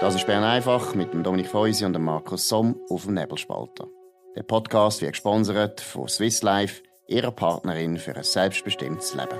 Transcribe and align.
Das 0.00 0.14
ist 0.14 0.26
Bern 0.26 0.44
einfach 0.44 0.94
mit 0.94 1.12
dem 1.12 1.22
Dominik 1.22 1.48
Feusi 1.48 1.84
und 1.84 1.92
dem 1.92 2.04
Markus 2.04 2.48
Somm 2.48 2.80
auf 2.88 3.04
dem 3.04 3.12
Nebelspalter. 3.12 3.86
Der 4.34 4.44
Podcast 4.44 5.02
wird 5.02 5.12
gesponsert 5.12 5.82
von 5.82 6.08
Swiss 6.08 6.40
Life, 6.42 6.80
ihrer 7.06 7.30
Partnerin 7.30 7.98
für 7.98 8.16
ein 8.16 8.24
selbstbestimmtes 8.24 9.14
Leben. 9.14 9.38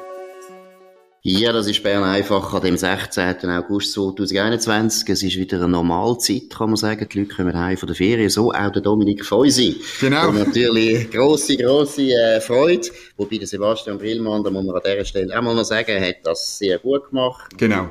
Ja, 1.23 1.55
das 1.55 1.67
ist 1.67 1.83
Bern 1.83 2.05
einfach 2.05 2.53
an 2.53 2.61
dem 2.61 2.77
16. 2.77 3.37
August 3.49 3.95
2021. 3.95 5.09
Es 5.09 5.23
ist 5.23 5.37
wieder 5.39 5.57
eine 5.57 5.69
Normalzeit, 5.69 6.51
kann 6.51 6.69
man 6.69 6.77
sagen. 6.77 7.09
Die 7.11 7.21
Leute 7.21 7.35
kommen 7.35 7.59
heim 7.59 7.79
von 7.79 7.87
der 7.87 7.97
Ferien. 7.97 8.29
So 8.29 8.53
auch 8.53 8.71
der 8.71 8.83
Dominik 8.83 9.25
Feusi. 9.25 9.81
Genau. 9.99 10.29
Und 10.29 10.41
natürlich 10.41 11.11
grosse, 11.11 11.57
grosse 11.57 12.13
äh, 12.13 12.41
Freude. 12.43 12.87
Wobei 13.17 13.39
der 13.39 13.47
Sebastian 13.47 13.97
Brillmann, 13.97 14.45
da 14.45 14.51
muss 14.51 14.65
man 14.65 14.77
an 14.77 14.83
dieser 14.85 15.07
Stelle 15.07 15.39
auch 15.39 15.43
mal 15.43 15.55
noch 15.55 15.65
sagen, 15.65 15.99
hat 16.03 16.17
das 16.23 16.59
sehr 16.59 16.79
gut 16.79 17.09
gemacht. 17.09 17.57
Genau 17.57 17.89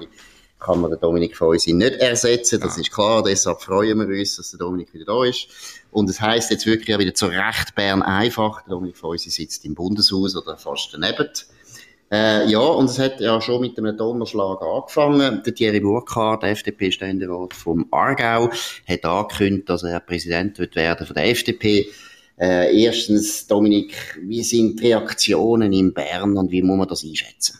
kann 0.60 0.82
man 0.82 0.91
den 0.91 1.00
Dominik 1.00 1.38
Feusi 1.38 1.74
nicht 1.74 1.96
ersetzen. 1.96 2.60
Das 2.60 2.75
ja. 2.75 2.82
ist 2.82 2.92
klar. 2.92 3.24
Deshalb 3.24 3.61
freuen 3.61 3.97
wir 4.00 4.20
uns, 4.20 4.36
dass 4.36 4.52
der 4.52 4.60
Dominik 4.60 4.93
wieder 4.93 5.06
da 5.06 5.24
ist. 5.24 5.47
Und 5.92 6.10
es 6.10 6.20
heisst 6.20 6.51
jetzt 6.51 6.65
wirklich 6.65 6.96
auch 6.96 7.00
wieder 7.00 7.14
zu 7.14 7.28
Recht 7.28 7.75
Bern 7.75 8.01
einfach. 8.01 8.61
Der 8.64 8.71
Dominik 8.71 8.98
Feusi 8.98 9.29
sitzt 9.29 9.65
im 9.65 9.75
Bundeshaus 9.75 10.36
oder 10.36 10.57
fast 10.57 10.93
daneben. 10.93 11.29
Äh, 12.11 12.50
ja, 12.50 12.60
und 12.60 12.89
es 12.89 12.98
hat 12.98 13.20
ja 13.21 13.39
schon 13.39 13.61
mit 13.61 13.78
einem 13.78 13.96
Donnerschlag 13.96 14.61
angefangen. 14.61 15.43
Der 15.46 15.54
Thierry 15.54 15.79
Burkhardt, 15.79 16.43
FDP-Ständerat 16.43 17.54
vom 17.54 17.86
Aargau, 17.92 18.50
hat 18.87 19.06
angekündigt, 19.06 19.70
dass 19.70 19.84
er 19.84 20.00
Präsident 20.00 20.57
wird 20.57 20.76
werden 20.76 21.06
von 21.06 21.14
der 21.14 21.29
FDP. 21.29 21.87
Äh, 22.39 22.84
erstens, 22.84 23.46
Dominik, 23.48 23.93
wie 24.23 24.43
sind 24.43 24.79
die 24.79 24.87
Reaktionen 24.87 25.71
in 25.71 25.93
Bern 25.93 26.36
und 26.36 26.51
wie 26.51 26.64
muss 26.64 26.78
man 26.78 26.87
das 26.87 27.04
einschätzen? 27.04 27.60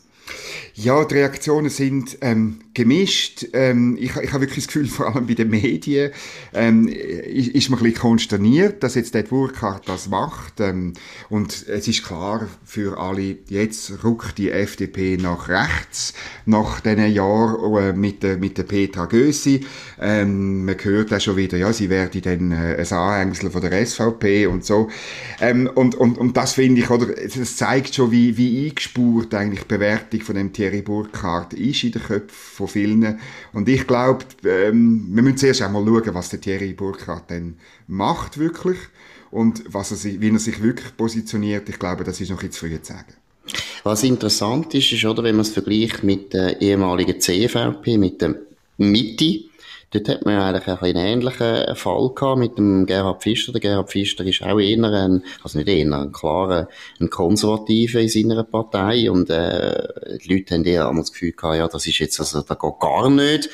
Ja, 0.74 1.04
die 1.06 1.16
Reaktionen 1.16 1.70
sind 1.70 2.18
ähm, 2.22 2.62
gemischt. 2.80 3.46
Ähm, 3.52 3.98
ich 4.00 4.16
ich 4.16 4.32
habe 4.32 4.42
wirklich 4.42 4.66
das 4.66 4.68
Gefühl, 4.68 4.88
vor 4.88 5.14
allem 5.14 5.28
bei 5.28 5.34
den 5.34 5.50
Medien 5.50 6.12
ähm, 6.54 6.88
ist, 6.88 7.50
ist 7.50 7.70
man 7.70 7.80
ein 7.80 7.84
bisschen 7.84 8.00
konsterniert, 8.00 8.84
dass 8.84 8.96
jetzt 8.96 9.14
der 9.14 9.24
Burkhardt 9.24 9.90
das 9.90 10.08
macht. 10.08 10.62
Ähm, 10.62 10.94
und 11.30 11.68
es 11.68 11.90
ist 11.90 12.06
klar 12.06 12.48
für 12.64 12.98
alle, 12.98 13.36
jetzt 13.50 14.02
rückt 14.06 14.38
die 14.38 14.50
FDP 14.50 15.18
nach 15.18 15.50
rechts, 15.50 16.14
nach 16.46 16.80
diesen 16.80 17.12
Jahren 17.12 17.76
äh, 17.76 17.94
mit, 17.94 18.24
der, 18.24 18.38
mit 18.38 18.58
der 18.58 18.64
Petra 18.64 19.06
Gössi. 19.06 19.66
Ähm, 20.00 20.64
man 20.64 20.78
hört 20.82 21.14
auch 21.14 21.20
schon 21.20 21.36
wieder, 21.36 21.58
ja, 21.58 21.74
sie 21.74 21.90
werde 21.90 22.22
dann 22.22 22.54
äh, 22.54 22.78
ein 22.78 22.98
Anhängsel 22.98 23.52
von 23.52 23.62
der 23.62 23.86
SVP 23.86 24.48
und 24.48 24.64
so. 24.64 24.88
Ähm, 25.42 25.70
und, 25.76 25.96
und, 25.96 26.18
und 26.18 26.38
das 26.38 26.54
finde 26.54 26.80
ich, 26.80 26.90
oder, 26.90 27.08
das 27.08 27.58
zeigt 27.58 27.96
schon, 27.96 28.12
wie, 28.12 28.38
wie 28.38 28.68
eingespurt 28.70 29.34
eigentlich 29.34 29.64
die 29.64 29.68
Bewertung 29.68 30.22
von 30.22 30.36
dem 30.36 30.54
Thierry 30.54 30.82
Burkhardt 30.82 31.54
ist 31.54 31.84
in 31.84 31.92
den 31.92 32.04
Köpfen 32.04 32.30
von 32.60 32.69
vielen. 32.72 33.20
Und 33.54 33.70
ich 33.70 33.88
glaube, 33.88 34.26
ähm, 34.46 35.10
wir 35.12 35.24
müssen 35.24 35.38
zuerst 35.38 35.62
einmal 35.62 35.86
schauen, 35.86 36.14
was 36.14 36.30
der 36.30 36.42
Thierry 36.42 36.74
Burkhardt 36.74 37.32
dann 37.32 37.56
macht 37.88 38.38
wirklich 38.38 38.78
und 39.32 39.64
was 39.68 39.92
er, 39.92 40.22
wie 40.22 40.30
er 40.30 40.40
sich 40.40 40.62
wirklich 40.62 40.96
positioniert. 40.96 41.70
Ich 41.70 41.80
glaube, 41.80 42.04
das 42.04 42.20
ist 42.22 42.30
noch 42.30 42.42
ein 42.42 42.52
zu 42.52 42.62
früh 42.62 42.82
zu 42.82 42.94
sagen. 42.94 43.14
Was 43.84 44.04
interessant 44.04 44.74
ist, 44.76 44.92
ist, 44.92 45.06
oder, 45.06 45.24
wenn 45.24 45.36
man 45.36 45.42
es 45.42 45.50
vergleicht 45.50 46.04
mit 46.04 46.34
der 46.34 46.62
ehemaligen 46.62 47.20
CVP, 47.20 47.98
mit 47.98 48.22
der 48.22 48.36
Mitte, 48.78 49.49
Dort 49.92 50.08
hat 50.08 50.26
man 50.26 50.40
eigentlich 50.40 50.68
ein 50.68 50.78
einen 50.78 51.06
ähnlichen 51.06 51.76
Fall 51.76 52.12
gehabt 52.14 52.40
mit 52.40 52.58
dem 52.60 52.86
Gerhard 52.86 53.24
Pfister. 53.24 53.52
Der 53.54 53.62
Gerhard 53.62 53.90
Pfister 53.90 54.24
ist 54.24 54.44
auch 54.44 54.60
eher 54.60 54.84
ein, 54.84 55.24
also 55.44 55.58
nicht 55.58 55.68
eher, 55.68 55.92
ein 55.92 56.12
klarer, 56.12 56.70
ein 57.00 57.10
Konservativer 57.10 58.00
in 58.00 58.10
seiner 58.10 58.44
Partei 58.44 59.10
und, 59.10 59.32
äh, 59.32 60.18
die 60.24 60.36
Leute 60.36 60.54
haben 60.54 60.66
eher 60.66 60.92
das 60.96 61.12
Gefühl 61.12 61.32
gehabt, 61.32 61.58
ja, 61.58 61.68
das 61.68 61.88
ist 61.88 61.98
jetzt, 61.98 62.20
also, 62.20 62.42
da 62.42 62.54
geht 62.54 62.80
gar 62.80 63.10
nicht. 63.10 63.50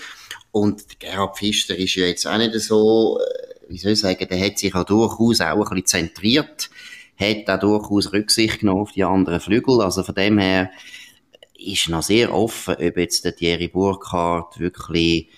Und 0.51 0.99
Gerhard 0.99 1.37
Pfister 1.37 1.77
ist 1.77 1.95
ja 1.95 2.05
jetzt 2.05 2.27
auch 2.27 2.37
nicht 2.37 2.53
so, 2.59 3.19
äh, 3.19 3.55
wie 3.69 3.77
soll 3.77 3.93
ich 3.93 3.99
sagen, 4.01 4.27
der 4.29 4.45
hat 4.45 4.59
sich 4.59 4.75
auch 4.75 4.83
durchaus 4.83 5.39
auch 5.39 5.55
ein 5.55 5.59
bisschen 5.59 5.85
zentriert, 5.85 6.69
hat 7.17 7.49
auch 7.49 7.59
durchaus 7.59 8.11
Rücksicht 8.11 8.59
genommen 8.59 8.81
auf 8.81 8.91
die 8.91 9.05
anderen 9.05 9.39
Flügel, 9.39 9.79
also 9.81 10.03
von 10.03 10.15
dem 10.15 10.37
her 10.37 10.69
ist 11.57 11.87
noch 11.87 12.03
sehr 12.03 12.33
offen, 12.33 12.75
ob 12.75 12.97
jetzt 12.97 13.23
der 13.23 13.35
Thierry 13.35 13.69
Burkhardt 13.69 14.59
wirklich 14.59 15.29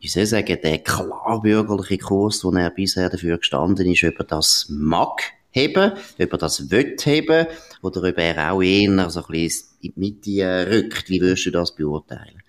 wie 0.00 0.08
soll 0.08 0.24
ich 0.24 0.30
sagen, 0.30 0.58
der 0.62 0.78
klar 0.78 1.40
bürgerliche 1.42 1.98
Kurs, 1.98 2.40
den 2.40 2.56
er 2.56 2.70
bisher 2.70 3.08
dafür 3.08 3.38
gestanden 3.38 3.90
ist, 3.90 4.04
ob 4.04 4.18
er 4.18 4.24
das 4.24 4.66
mag 4.68 5.20
heben, 5.50 5.92
ob 5.92 6.32
er 6.32 6.38
das 6.38 6.70
will 6.70 6.96
heben, 7.02 7.46
oder 7.82 8.02
ob 8.02 8.18
er 8.18 8.52
auch 8.52 8.62
eher 8.62 9.10
so 9.10 9.20
ein 9.20 9.26
bisschen 9.30 9.68
in 9.80 9.92
die 9.94 10.00
Mitte 10.00 10.70
rückt. 10.70 11.08
Wie 11.08 11.20
würdest 11.20 11.46
du 11.46 11.50
das 11.50 11.74
beurteilen? 11.74 12.42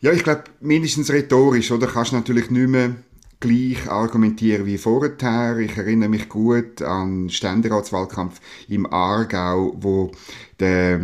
Ja, 0.00 0.12
ich 0.12 0.24
glaube, 0.24 0.44
mindestens 0.60 1.10
rhetorisch, 1.10 1.70
oder? 1.70 1.86
Kannst 1.86 2.12
natürlich 2.12 2.50
nicht 2.50 2.68
mehr 2.68 2.96
gleich 3.40 3.88
argumentieren 3.88 4.66
wie 4.66 4.78
vorher. 4.78 5.58
Ich 5.58 5.76
erinnere 5.76 6.08
mich 6.08 6.28
gut 6.28 6.82
an 6.82 7.22
den 7.24 7.30
Ständeratswahlkampf 7.30 8.40
im 8.68 8.86
Aargau, 8.86 9.74
wo 9.78 10.10
der 10.58 11.00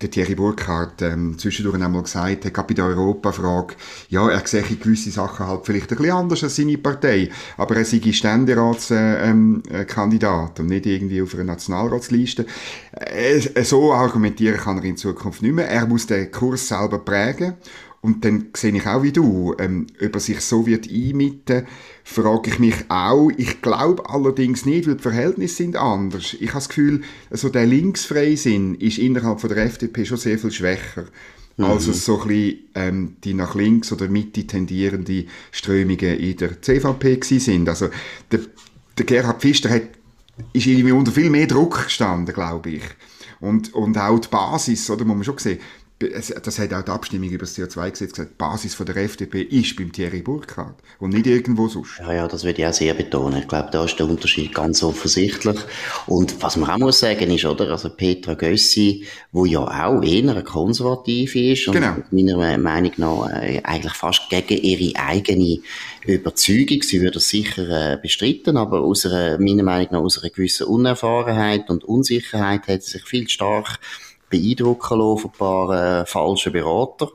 der 0.00 0.10
Thierry 0.10 0.34
Burkhardt 0.34 1.02
ähm, 1.02 1.38
zwischendurch 1.38 1.80
einmal 1.82 2.02
gesagt 2.02 2.44
hat, 2.44 2.54
gerade 2.54 2.68
bei 2.68 2.74
der 2.74 2.86
Europafrage, 2.86 3.74
ja, 4.08 4.28
er 4.28 4.46
sehe 4.46 4.62
gewisse 4.62 5.10
Sachen 5.10 5.46
halt 5.46 5.64
vielleicht 5.64 5.90
ein 5.92 5.98
bisschen 5.98 6.12
anders 6.14 6.42
als 6.42 6.56
seine 6.56 6.78
Partei, 6.78 7.30
aber 7.56 7.76
er 7.76 7.84
sei 7.84 8.00
Ständeratskandidat 8.12 8.90
äh, 8.90 9.30
ähm, 9.30 9.62
und 10.58 10.66
nicht 10.66 10.86
irgendwie 10.86 11.22
auf 11.22 11.34
einer 11.34 11.44
Nationalratsliste. 11.44 12.46
Äh, 12.92 13.64
so 13.64 13.92
argumentieren 13.92 14.58
kann 14.58 14.78
er 14.78 14.84
in 14.84 14.96
Zukunft 14.96 15.42
nicht 15.42 15.54
mehr. 15.54 15.68
Er 15.68 15.86
muss 15.86 16.06
den 16.06 16.30
Kurs 16.30 16.68
selber 16.68 16.98
prägen 16.98 17.54
und 18.04 18.22
dann 18.26 18.48
sehe 18.54 18.76
ich 18.76 18.86
auch 18.86 19.02
wie 19.02 19.12
du, 19.12 19.54
ähm, 19.58 19.86
ob 19.98 20.14
er 20.14 20.20
sich 20.20 20.40
so 20.40 20.66
wird 20.66 20.90
einmitten, 20.90 21.66
frage 22.04 22.50
ich 22.50 22.58
mich 22.58 22.74
auch. 22.90 23.30
Ich 23.38 23.62
glaube 23.62 24.10
allerdings 24.10 24.66
nicht, 24.66 24.86
weil 24.86 24.96
die 24.96 25.02
Verhältnisse 25.02 25.54
sind 25.54 25.76
anders. 25.76 26.34
Ich 26.34 26.48
habe 26.48 26.58
das 26.58 26.68
Gefühl, 26.68 27.00
also 27.30 27.48
der 27.48 27.64
Linksfreisinn 27.64 28.74
ist 28.74 28.98
innerhalb 28.98 29.40
von 29.40 29.48
der 29.48 29.64
FDP 29.64 30.04
schon 30.04 30.18
sehr 30.18 30.38
viel 30.38 30.50
schwächer. 30.50 31.06
Mhm. 31.56 31.64
als 31.64 31.86
es 31.86 32.04
so 32.04 32.20
ein 32.20 32.28
bisschen, 32.28 32.58
ähm, 32.74 33.16
die 33.24 33.32
nach 33.32 33.54
links 33.54 33.90
oder 33.90 34.08
Mitte 34.08 34.46
tendierende 34.46 35.24
Strömungen 35.50 36.18
in 36.18 36.36
der 36.36 36.60
CVP 36.60 37.20
sind. 37.22 37.70
Also 37.70 37.88
der, 38.30 38.40
der 38.98 39.06
Gerhard 39.06 39.40
Pfister 39.40 39.70
hat, 39.70 39.88
ist 40.52 40.66
irgendwie 40.66 40.92
unter 40.92 41.12
viel 41.12 41.30
mehr 41.30 41.46
Druck 41.46 41.84
gestanden, 41.84 42.34
glaube 42.34 42.70
ich. 42.70 42.82
Und, 43.40 43.72
und 43.72 43.96
auch 43.96 44.18
die 44.18 44.28
Basis, 44.28 44.90
oder, 44.90 45.04
muss 45.04 45.16
man 45.16 45.24
schon 45.24 45.38
sehen, 45.38 45.58
das 46.08 46.58
hat 46.58 46.72
auch 46.72 46.82
die 46.82 46.90
Abstimmung 46.90 47.28
über 47.30 47.44
das 47.44 47.56
CO2-Gesetz 47.56 48.12
gesagt, 48.12 48.30
die 48.32 48.36
Basis 48.36 48.74
von 48.74 48.86
der 48.86 48.96
FDP 48.96 49.42
ist 49.42 49.76
beim 49.76 49.92
Thierry 49.92 50.22
Burkhardt 50.22 50.76
und 50.98 51.12
nicht 51.12 51.26
irgendwo 51.26 51.68
sonst. 51.68 51.98
Ja, 51.98 52.12
ja, 52.12 52.28
das 52.28 52.44
würde 52.44 52.62
ich 52.62 52.66
auch 52.66 52.72
sehr 52.72 52.94
betonen. 52.94 53.40
Ich 53.40 53.48
glaube, 53.48 53.68
da 53.72 53.84
ist 53.84 53.98
der 53.98 54.08
Unterschied 54.08 54.54
ganz 54.54 54.82
offensichtlich. 54.82 55.56
Und 56.06 56.42
was 56.42 56.56
man 56.56 56.70
auch 56.70 56.78
muss 56.78 57.00
sagen 57.00 57.30
ist, 57.30 57.44
oder, 57.44 57.70
also 57.70 57.90
Petra 57.90 58.34
Gössi, 58.34 59.06
wo 59.32 59.44
ja 59.44 59.60
auch 59.60 60.02
eher 60.02 60.42
konservativ 60.42 61.34
ist 61.36 61.68
und 61.68 61.74
genau. 61.74 61.96
meiner 62.10 62.58
Meinung 62.58 62.92
nach 62.96 63.30
äh, 63.30 63.60
eigentlich 63.62 63.94
fast 63.94 64.28
gegen 64.30 64.62
ihre 64.62 64.98
eigene 64.98 65.58
Überzeugung, 66.06 66.82
sie 66.82 67.00
würde 67.00 67.12
das 67.12 67.28
sicher 67.28 67.94
äh, 67.94 67.98
bestreiten, 68.00 68.56
aber 68.56 68.80
aus 68.80 69.06
einer, 69.06 69.38
meiner 69.38 69.62
Meinung 69.62 69.88
nach 69.90 70.00
aus 70.00 70.22
einer 70.22 70.30
gewissen 70.30 70.66
Unerfahrenheit 70.66 71.70
und 71.70 71.84
Unsicherheit 71.84 72.68
hat 72.68 72.82
sie 72.82 72.92
sich 72.92 73.04
viel 73.04 73.28
stark 73.28 73.78
beeindrucken 74.30 74.98
lassen 74.98 75.18
von 75.18 75.30
ein 75.30 75.38
paar 75.38 76.00
äh, 76.02 76.06
falschen 76.06 76.52
Beratern, 76.52 77.10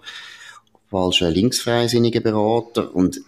falschen 0.90 1.32
linksfreisinnigen 1.32 2.24
Berater. 2.24 2.94
Und 2.94 3.22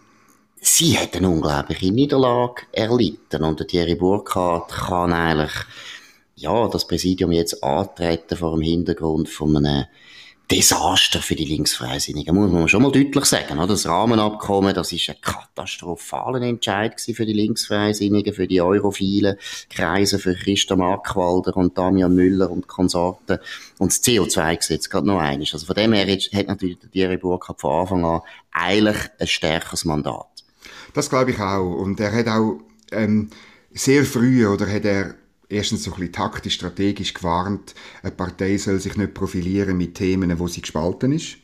sie 0.60 0.98
hat 0.98 1.16
eine 1.16 1.30
unglaubliche 1.30 1.92
Niederlage 1.92 2.64
erlitten. 2.72 3.44
Und 3.44 3.68
Thierry 3.68 3.96
Burkhardt 3.96 4.72
kann 4.72 5.14
eigentlich 5.14 5.52
ja, 6.36 6.68
das 6.68 6.88
Präsidium 6.88 7.32
jetzt 7.32 7.64
antreten 7.64 8.36
vor 8.36 8.54
dem 8.56 8.62
Hintergrund 8.62 9.30
von 9.30 9.58
einem 9.58 9.86
Desaster 10.50 11.22
für 11.22 11.36
die 11.36 11.46
Linksfreisinnigen, 11.46 12.36
muss 12.36 12.52
man 12.52 12.68
schon 12.68 12.82
mal 12.84 12.92
deutlich 12.92 13.26
sagen. 13.26 13.58
Das 13.68 13.86
Rahmenabkommen, 13.86 14.74
das 14.76 14.92
ist 14.92 15.10
ein 15.10 15.16
katastrophaler 15.22 16.42
Entscheid 16.42 17.00
für 17.00 17.26
die 17.26 17.34
Linksfreisinnigen, 17.34 18.34
für 18.34 18.48
die 18.48 18.62
europhilen 18.62 19.38
Kreise, 19.70 20.20
für 20.20 20.36
Christa 20.36 20.76
Markwalder 20.76 21.56
und 21.56 21.78
Damian 21.78 22.14
Müller 22.14 22.52
und 22.52 22.68
Konsorten. 22.68 23.40
Und 23.78 23.92
das 23.92 24.04
CO2-Gesetz 24.04 24.90
gerade 24.90 25.08
noch 25.08 25.20
eines. 25.20 25.54
Also 25.54 25.66
von 25.66 25.76
dem 25.76 25.94
her 25.94 26.06
hat 26.08 26.48
natürlich 26.48 26.80
Thierry 26.92 27.18
Burkhardt 27.18 27.62
von 27.62 27.82
Anfang 27.82 28.06
an 28.06 28.22
eigentlich 28.52 29.10
ein 29.20 29.28
stärkeres 29.28 29.86
Mandat. 29.86 30.28
Das 30.94 31.10
glaube 31.10 31.32
ich 31.32 31.40
auch. 31.40 31.76
Und 31.76 32.00
er 32.02 32.12
hat 32.12 32.28
auch 32.28 32.60
ähm, 32.92 33.30
sehr 33.74 34.04
früh, 34.04 34.46
oder 34.46 34.68
hat 34.68 34.84
er 34.84 35.16
erstens 35.52 35.84
so 35.84 35.92
ein 35.92 36.00
bisschen 36.00 36.14
taktisch, 36.14 36.56
strategisch 36.56 37.14
gewarnt, 37.14 37.76
eine 38.02 38.12
Partei 38.12 38.58
soll 38.58 38.80
sich 38.80 38.98
nicht 38.98 39.14
profilieren 39.14 39.78
mit 39.78 39.96
Themen, 39.96 40.38
wo 40.40 40.48
sie 40.48 40.62
gespalten 40.62 41.12
ist. 41.12 41.38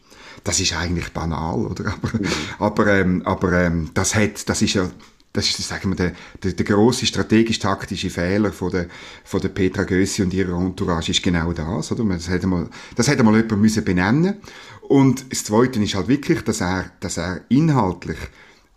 Das 0.44 0.60
ist 0.60 0.74
eigentlich 0.74 1.10
banal, 1.10 1.66
oder? 1.66 1.94
Aber, 2.02 2.18
mhm. 2.18 2.28
aber, 2.60 2.88
ähm, 2.88 3.22
aber 3.26 3.54
ähm, 3.54 3.90
das 3.94 4.16
hat, 4.16 4.48
das 4.48 4.62
ist 4.62 4.76
ja 4.76 4.90
das 5.38 5.48
ist, 5.50 5.68
sagen 5.68 5.92
wir, 5.92 5.96
der, 5.96 6.14
der, 6.42 6.54
der 6.54 6.66
grosse 6.66 7.06
strategisch-taktische 7.06 8.10
Fehler 8.10 8.52
von 8.52 8.72
der, 8.72 8.88
von 9.24 9.40
der 9.40 9.50
Petra 9.50 9.84
Gössi 9.84 10.24
und 10.24 10.34
ihrer 10.34 10.58
Entourage 10.60 11.12
ist 11.12 11.22
genau 11.22 11.54
das, 11.54 11.92
oder? 11.92 12.04
Das 12.06 12.28
hätte 12.28 12.48
mal, 12.48 12.68
das 12.96 13.08
hätte 13.08 13.24
mal 13.24 13.36
jemand 13.36 13.62
müssen 13.62 13.84
benennen. 13.84 14.38
Und 14.82 15.32
das 15.32 15.44
Zweite 15.44 15.82
ist 15.84 15.94
halt 15.94 16.08
wirklich, 16.08 16.42
dass 16.42 16.62
er, 16.62 16.92
dass 17.02 17.18
er 17.18 17.42
inhaltlich 17.50 18.18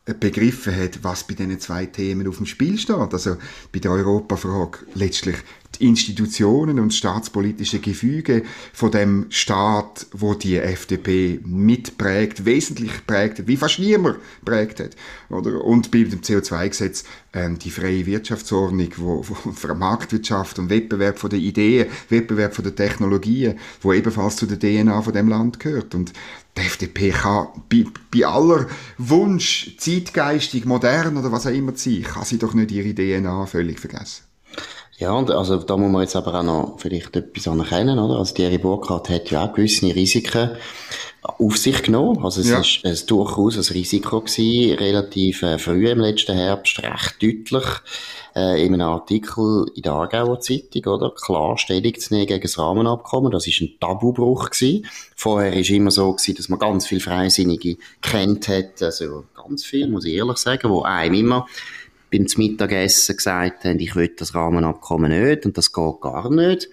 begriffen 0.05 0.75
hat, 0.75 1.02
was 1.05 1.26
bei 1.26 1.35
diesen 1.35 1.61
zwei 1.61 1.87
Themen 1.87 2.26
auf 2.26 2.38
dem 2.38 2.47
Spiel 2.47 2.79
steht. 2.79 2.97
Also 2.97 3.37
bei 3.73 3.79
der 3.79 3.93
Europafrage 3.93 4.79
letztlich 4.94 5.37
die 5.78 5.87
Institutionen 5.87 6.78
und 6.81 6.93
staatspolitische 6.93 7.78
Gefüge 7.78 8.43
von 8.72 8.90
dem 8.90 9.26
Staat, 9.31 10.06
wo 10.12 10.34
die 10.34 10.56
FDP 10.56 11.40
mitprägt, 11.44 12.44
wesentlich 12.44 13.06
prägt, 13.06 13.46
wie 13.46 13.56
fast 13.56 13.78
niemand 13.78 14.19
prägt 14.44 14.81
hat. 14.81 14.96
Oder? 15.28 15.64
Und 15.64 15.90
bei 15.90 16.02
dem 16.02 16.20
CO2-Gesetz 16.20 17.05
ähm, 17.32 17.58
die 17.58 17.70
freie 17.70 18.06
Wirtschaftsordnung, 18.06 18.88
wo, 18.96 19.25
wo 19.26 19.34
für 19.52 19.75
Marktwirtschaft 19.75 20.58
und 20.58 20.70
Wettbewerb 20.70 21.19
von 21.19 21.31
den 21.31 21.40
Ideen, 21.40 21.88
Wettbewerb 22.08 22.55
von 22.55 22.64
den 22.64 22.76
Technologien, 22.76 23.58
wo 23.81 23.93
ebenfalls 23.93 24.37
zu 24.37 24.46
der 24.46 24.58
DNA 24.58 25.02
von 25.02 25.12
dem 25.12 25.28
Land 25.28 25.61
gehört. 25.61 25.94
Und 25.94 26.12
die 26.56 26.62
FDP 26.62 27.11
kann 27.11 27.49
bei, 27.69 27.84
bei 28.12 28.26
aller 28.26 28.66
Wunsch, 28.99 29.76
zeitgeistig, 29.78 30.64
modern 30.64 31.16
oder 31.16 31.31
was 31.31 31.46
auch 31.46 31.52
immer 31.52 31.76
sein, 31.76 32.02
kann 32.02 32.25
sie 32.25 32.38
doch 32.38 32.55
nicht 32.55 32.73
ihre 32.73 32.94
DNA 32.94 33.46
völlig 33.46 33.78
vergessen. 33.78 34.30
Ja, 35.00 35.12
und 35.12 35.31
also 35.31 35.56
da 35.56 35.79
muss 35.79 35.91
man 35.91 36.02
jetzt 36.02 36.14
aber 36.14 36.35
auch 36.38 36.43
noch 36.43 36.75
vielleicht 36.79 37.17
etwas 37.17 37.49
anerkennen, 37.49 37.99
oder? 37.99 38.19
Also 38.19 38.35
Thierry 38.35 38.58
Burkhardt 38.58 39.08
hat 39.08 39.31
ja 39.31 39.47
auch 39.47 39.55
gewisse 39.55 39.87
Risiken 39.87 40.50
auf 41.23 41.56
sich 41.56 41.82
genommen. 41.82 42.23
Also 42.23 42.43
es 42.43 42.50
ja. 42.50 42.61
ist 42.61 42.81
es 42.85 43.06
durchaus 43.06 43.56
ein 43.56 43.75
Risiko 43.75 44.20
gewesen, 44.20 44.79
relativ 44.79 45.43
äh, 45.43 45.58
früh 45.58 45.88
im 45.88 46.00
letzten 46.00 46.35
Herbst, 46.35 46.82
recht 46.82 47.14
deutlich, 47.23 47.64
äh, 48.37 48.62
in 48.62 48.75
einem 48.75 48.88
Artikel 48.88 49.70
in 49.75 49.81
der 49.82 49.93
Aargauer 49.93 50.41
Zeitung, 50.41 50.93
oder? 50.93 51.14
Klar 51.14 51.56
Stellung 51.56 51.94
zu 51.99 52.12
nehmen 52.12 52.26
gegen 52.26 52.43
das 52.43 52.58
Rahmenabkommen. 52.58 53.32
Das 53.32 53.47
ist 53.47 53.62
ein 53.62 53.73
Tabubruch 53.81 54.50
gewesen. 54.50 54.87
Vorher 55.17 55.55
ist 55.55 55.70
immer 55.70 55.91
so 55.91 56.12
gewesen, 56.12 56.37
dass 56.37 56.50
man 56.50 56.58
ganz 56.58 56.87
viel 56.87 57.00
Freisinnige 57.00 57.79
kennt 58.02 58.49
hat, 58.49 58.82
also 58.82 59.25
ganz 59.35 59.64
viel, 59.64 59.88
muss 59.88 60.05
ich 60.05 60.12
ehrlich 60.12 60.37
sagen, 60.37 60.69
wo 60.69 60.82
einem 60.82 61.14
immer 61.14 61.47
beim 62.11 62.27
Mittagessen 62.37 63.17
gesagt 63.17 63.65
haben, 63.65 63.79
ich 63.79 63.95
will 63.95 64.12
das 64.17 64.35
Rahmenabkommen 64.35 65.11
nicht 65.11 65.47
und 65.47 65.57
das 65.57 65.73
geht 65.73 66.01
gar 66.01 66.31
nicht. 66.31 66.69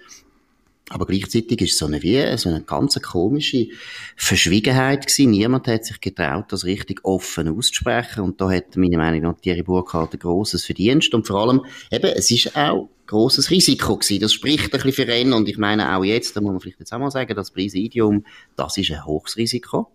Aber 0.89 1.05
gleichzeitig 1.05 1.61
ist 1.61 1.77
so 1.77 1.85
eine, 1.85 2.01
wie, 2.01 2.37
so 2.37 2.47
eine 2.47 2.61
ganz 2.61 2.99
komische 3.01 3.67
Verschwiegenheit 4.15 5.05
gewesen. 5.05 5.31
Niemand 5.31 5.67
hat 5.67 5.83
sich 5.83 5.99
getraut, 5.99 6.45
das 6.49 6.63
richtig 6.63 7.03
offen 7.03 7.49
auszusprechen. 7.49 8.23
Und 8.23 8.39
da 8.39 8.49
hat 8.49 8.77
meiner 8.77 8.97
Meinung 8.97 9.21
nach 9.23 9.41
Thierry 9.41 9.63
Burkhardt 9.63 10.13
ein 10.13 10.19
grosses 10.19 10.65
Verdienst. 10.65 11.13
Und 11.13 11.27
vor 11.27 11.41
allem, 11.41 11.65
eben, 11.91 12.07
es 12.15 12.31
ist 12.31 12.55
auch 12.55 12.83
ein 12.83 12.89
grosses 13.05 13.49
Risiko 13.51 13.97
gewesen. 13.97 14.21
Das 14.21 14.31
spricht 14.31 14.65
ein 14.65 14.69
bisschen 14.69 14.93
für 14.93 15.13
ihn. 15.13 15.33
Und 15.33 15.49
ich 15.49 15.57
meine 15.57 15.93
auch 15.93 16.05
jetzt, 16.05 16.37
da 16.37 16.41
muss 16.41 16.51
man 16.51 16.61
vielleicht 16.61 16.79
jetzt 16.79 16.93
auch 16.93 16.99
mal 16.99 17.11
sagen, 17.11 17.35
das 17.35 17.51
Präsidium, 17.51 18.23
das 18.55 18.77
ist 18.77 18.89
ein 18.89 19.05
hohes 19.05 19.35
Risiko 19.35 19.91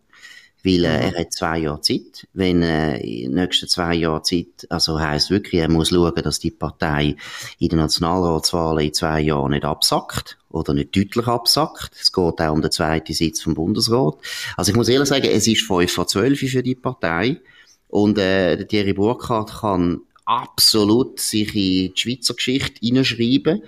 weil 0.64 0.84
äh, 0.84 1.10
er 1.10 1.20
hat 1.20 1.32
zwei 1.32 1.58
Jahre 1.58 1.80
Zeit. 1.80 2.26
Wenn 2.32 2.62
äh, 2.62 2.98
in 2.98 3.32
den 3.32 3.42
nächsten 3.42 3.68
zwei 3.68 3.94
Jahren 3.94 4.24
Zeit, 4.24 4.66
also 4.68 5.00
heisst 5.00 5.30
wirklich, 5.30 5.60
er 5.60 5.68
muss 5.68 5.90
schauen, 5.90 6.14
dass 6.14 6.38
die 6.38 6.50
Partei 6.50 7.16
in 7.58 7.68
den 7.68 7.78
Nationalratswahlen 7.78 8.86
in 8.86 8.94
zwei 8.94 9.20
Jahren 9.20 9.50
nicht 9.50 9.64
absackt 9.64 10.38
oder 10.50 10.74
nicht 10.74 10.96
deutlich 10.96 11.26
absackt. 11.26 11.92
Es 12.00 12.12
geht 12.12 12.40
auch 12.40 12.52
um 12.52 12.62
den 12.62 12.70
zweiten 12.70 13.12
Sitz 13.12 13.42
vom 13.42 13.54
Bundesrat. 13.54 14.14
Also 14.56 14.70
ich 14.70 14.76
muss 14.76 14.88
ehrlich 14.88 15.08
sagen, 15.08 15.28
es 15.30 15.46
ist 15.46 15.62
fünf 15.62 15.92
vor 15.92 16.06
zwölf 16.06 16.38
für 16.38 16.62
die 16.62 16.74
Partei 16.74 17.40
und 17.88 18.18
äh, 18.18 18.56
der 18.56 18.68
Thierry 18.68 18.92
Burkhardt 18.92 19.60
kann 19.60 20.00
absolut 20.24 21.20
sich 21.20 21.48
in 21.48 21.52
die 21.54 21.92
Schweizer 21.94 22.34
Geschichte 22.34 22.80
hineinschreiben, 22.80 23.62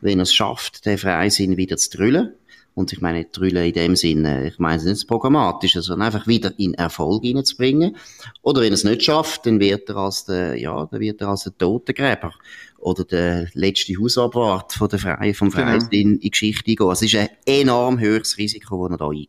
wenn 0.00 0.18
er 0.18 0.24
es 0.24 0.34
schafft, 0.34 0.84
den 0.86 0.98
Freisinn 0.98 1.56
wieder 1.56 1.76
zu 1.76 1.90
drüllen. 1.90 2.34
Und 2.74 2.92
ich 2.92 3.00
meine, 3.00 3.30
Trüllen 3.30 3.64
in 3.64 3.72
dem 3.72 3.96
Sinne, 3.96 4.48
ich 4.48 4.58
meine 4.58 4.76
es 4.76 4.84
nicht 4.84 5.08
programmatisch, 5.08 5.74
sondern 5.74 6.06
einfach 6.06 6.26
wieder 6.26 6.52
in 6.58 6.74
Erfolg 6.74 7.22
hineinzubringen. 7.22 7.96
Oder 8.42 8.60
wenn 8.62 8.72
er 8.72 8.74
es 8.74 8.84
nicht 8.84 9.02
schafft, 9.02 9.46
dann 9.46 9.60
wird 9.60 9.88
er 9.88 9.96
als 9.96 10.24
der, 10.24 10.56
ja, 10.56 10.86
dann 10.86 11.00
wird 11.00 11.20
er 11.20 11.28
als 11.28 11.44
der 11.44 11.58
Totengräber 11.58 12.32
oder 12.78 13.04
der 13.04 13.48
letzte 13.54 13.94
Hausabwart 14.00 14.72
von 14.72 14.88
der 14.88 14.98
Freien, 14.98 15.34
vom 15.34 15.50
genau. 15.50 15.62
Freien 15.62 15.78
genau. 15.80 15.90
in, 15.92 16.18
in 16.18 16.30
Geschichte 16.30 16.70
eingehen. 16.70 16.88
Also 16.88 17.04
es 17.04 17.12
ist 17.12 17.20
ein 17.20 17.28
enorm 17.44 18.00
hohes 18.00 18.38
Risiko, 18.38 18.88
das 18.88 18.94
er 18.94 18.98
da 18.98 19.08
eingeht. 19.08 19.28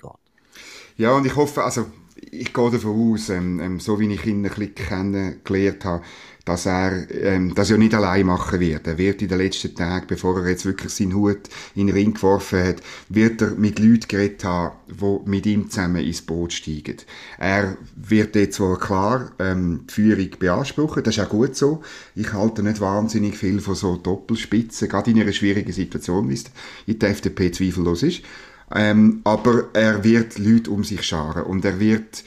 Ja, 0.97 1.15
und 1.15 1.25
ich 1.25 1.35
hoffe, 1.35 1.63
also, 1.63 1.87
ich 2.31 2.53
gehe 2.53 2.71
davon 2.71 3.13
aus, 3.13 3.29
ähm, 3.29 3.59
ähm, 3.59 3.79
so 3.79 3.99
wie 3.99 4.11
ich 4.11 4.25
ihn 4.25 4.45
ein 4.45 4.51
bisschen 4.51 4.73
kennengelernt 4.73 5.83
habe, 5.83 6.03
dass 6.45 6.65
er 6.65 7.11
ähm, 7.11 7.53
das 7.53 7.69
ja 7.69 7.77
nicht 7.77 7.93
allein 7.93 8.25
machen 8.25 8.59
wird. 8.59 8.87
Er 8.87 8.97
wird 8.97 9.21
in 9.21 9.27
den 9.27 9.37
letzten 9.37 9.75
Tagen, 9.75 10.07
bevor 10.07 10.39
er 10.39 10.49
jetzt 10.49 10.65
wirklich 10.65 10.91
seinen 10.91 11.13
Hut 11.13 11.49
in 11.75 11.87
den 11.87 11.95
Ring 11.95 12.13
geworfen 12.13 12.63
hat, 12.63 12.81
wird 13.09 13.41
er 13.41 13.51
mit 13.51 13.79
Leuten 13.79 14.07
geredet 14.07 14.43
haben, 14.43 14.75
die 14.87 15.29
mit 15.29 15.45
ihm 15.45 15.69
zusammen 15.69 16.03
ins 16.03 16.21
Boot 16.21 16.53
steigen. 16.53 16.97
Er 17.37 17.77
wird 17.95 18.35
jetzt 18.35 18.55
zwar 18.55 18.79
klar 18.79 19.31
ähm, 19.37 19.85
die 19.89 19.93
Führung 19.93 20.29
beanspruchen, 20.39 21.03
das 21.03 21.17
ist 21.17 21.23
auch 21.23 21.29
gut 21.29 21.55
so. 21.55 21.81
Ich 22.15 22.33
halte 22.33 22.63
nicht 22.63 22.81
wahnsinnig 22.81 23.37
viel 23.37 23.59
von 23.59 23.75
so 23.75 23.97
Doppelspitzen, 23.97 24.89
gerade 24.89 25.11
in 25.11 25.21
einer 25.21 25.33
schwierigen 25.33 25.71
Situation, 25.71 26.29
wie 26.29 26.35
es 26.35 26.45
in 26.87 26.97
der 26.97 27.09
FDP 27.09 27.51
zweifellos 27.51 28.03
ist. 28.03 28.23
Ähm, 28.73 29.21
aber 29.23 29.69
er 29.73 30.03
wird 30.03 30.39
Leute 30.39 30.71
um 30.71 30.83
sich 30.83 31.03
scharen 31.03 31.43
und 31.43 31.65
er 31.65 31.79
wird 31.79 32.23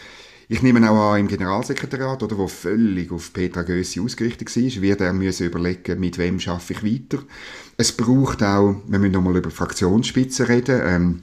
ich 0.49 0.63
nehme 0.63 0.91
auch 0.91 1.13
an, 1.13 1.21
im 1.21 1.29
Generalsekretariat, 1.29 2.23
oder, 2.23 2.37
wo 2.37 2.47
völlig 2.47 3.11
auf 3.11 3.33
Petra 3.33 3.63
Gössi 3.63 4.01
ausgerichtet 4.01 4.55
war, 4.55 4.83
wird 4.83 5.01
er 5.01 5.13
müssen 5.13 5.47
überlegen, 5.47 5.99
mit 5.99 6.19
wem 6.19 6.39
schaffe 6.39 6.75
ich 6.75 6.85
weiter. 6.85 7.23
Es 7.77 7.93
braucht 7.93 8.43
auch, 8.43 8.77
wir 8.87 8.99
müssen 8.99 9.13
nochmal 9.13 9.37
über 9.37 9.51
Fraktionsspitzen 9.51 10.47
reden, 10.47 10.83
ähm, 10.85 11.23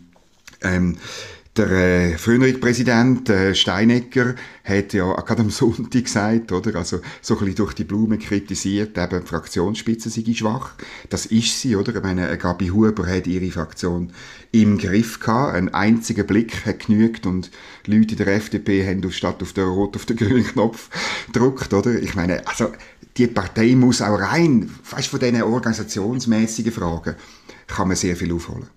ähm, 0.62 0.98
der 1.58 1.70
äh, 1.70 2.18
frühere 2.18 2.54
Präsident 2.54 3.28
äh, 3.30 3.54
Steinecker 3.54 4.36
hat 4.64 4.94
ja 4.94 5.12
gerade 5.14 5.42
am 5.42 5.50
Sonntag 5.50 6.06
gesagt, 6.06 6.52
oder? 6.54 6.76
Also 6.78 7.02
so 7.22 7.34
ein 7.34 7.40
bisschen 7.40 7.56
durch 7.56 7.74
die 7.74 7.84
Blume 7.84 8.18
kritisiert, 8.18 8.98
eben 8.98 9.22
die 9.22 9.28
Fraktionsspitze 9.28 10.10
sei 10.10 10.34
schwach. 10.34 10.76
Das 11.10 11.26
ist 11.26 11.60
sie, 11.60 11.76
oder? 11.76 11.94
Ich 11.94 12.02
meine, 12.02 12.38
Gabi 12.38 12.70
Huber 12.70 13.06
hat 13.06 13.28
ihre 13.28 13.52
Fraktion 13.52 14.14
im 14.54 14.78
Griff 14.78 15.20
gehabt. 15.20 15.56
Ein 15.56 15.74
einziger 15.74 16.24
Blick 16.24 16.66
hat 16.66 16.86
genügt 16.88 17.26
und 17.26 17.52
Leute 17.86 18.12
in 18.12 18.18
der 18.18 18.28
FDP 18.28 18.88
haben 18.88 19.12
statt 19.12 19.42
auf 19.42 19.52
den 19.52 19.66
rot 19.66 19.98
auf 19.98 20.06
den 20.06 20.16
grünen 20.16 20.46
Knopf 20.46 20.90
gedrückt, 21.28 21.74
oder? 21.74 22.02
Ich 22.02 22.16
meine, 22.16 22.48
also 22.48 22.72
die 23.18 23.28
Partei 23.28 23.76
muss 23.76 24.02
auch 24.02 24.20
rein, 24.20 24.70
weißt 24.90 25.10
von 25.10 25.20
diesen 25.20 25.42
organisationsmäßigen 25.42 26.72
Fragen, 26.72 27.16
kann 27.68 27.90
man 27.90 27.98
sehr 27.98 28.16
viel 28.16 28.32
aufholen. 28.32 28.70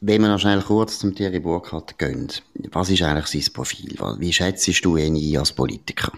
Wenn 0.00 0.22
wir 0.22 0.28
noch 0.28 0.38
schnell 0.38 0.62
kurz 0.62 1.00
zum 1.00 1.12
Thierry 1.12 1.40
Burkhardt 1.40 1.98
gehen, 1.98 2.28
was 2.70 2.88
ist 2.88 3.02
eigentlich 3.02 3.44
sein 3.44 3.52
Profil? 3.52 3.96
Wie 4.18 4.32
schätzt 4.32 4.84
du 4.84 4.96
ihn 4.96 5.16
ein 5.16 5.40
als 5.40 5.50
Politiker? 5.50 6.12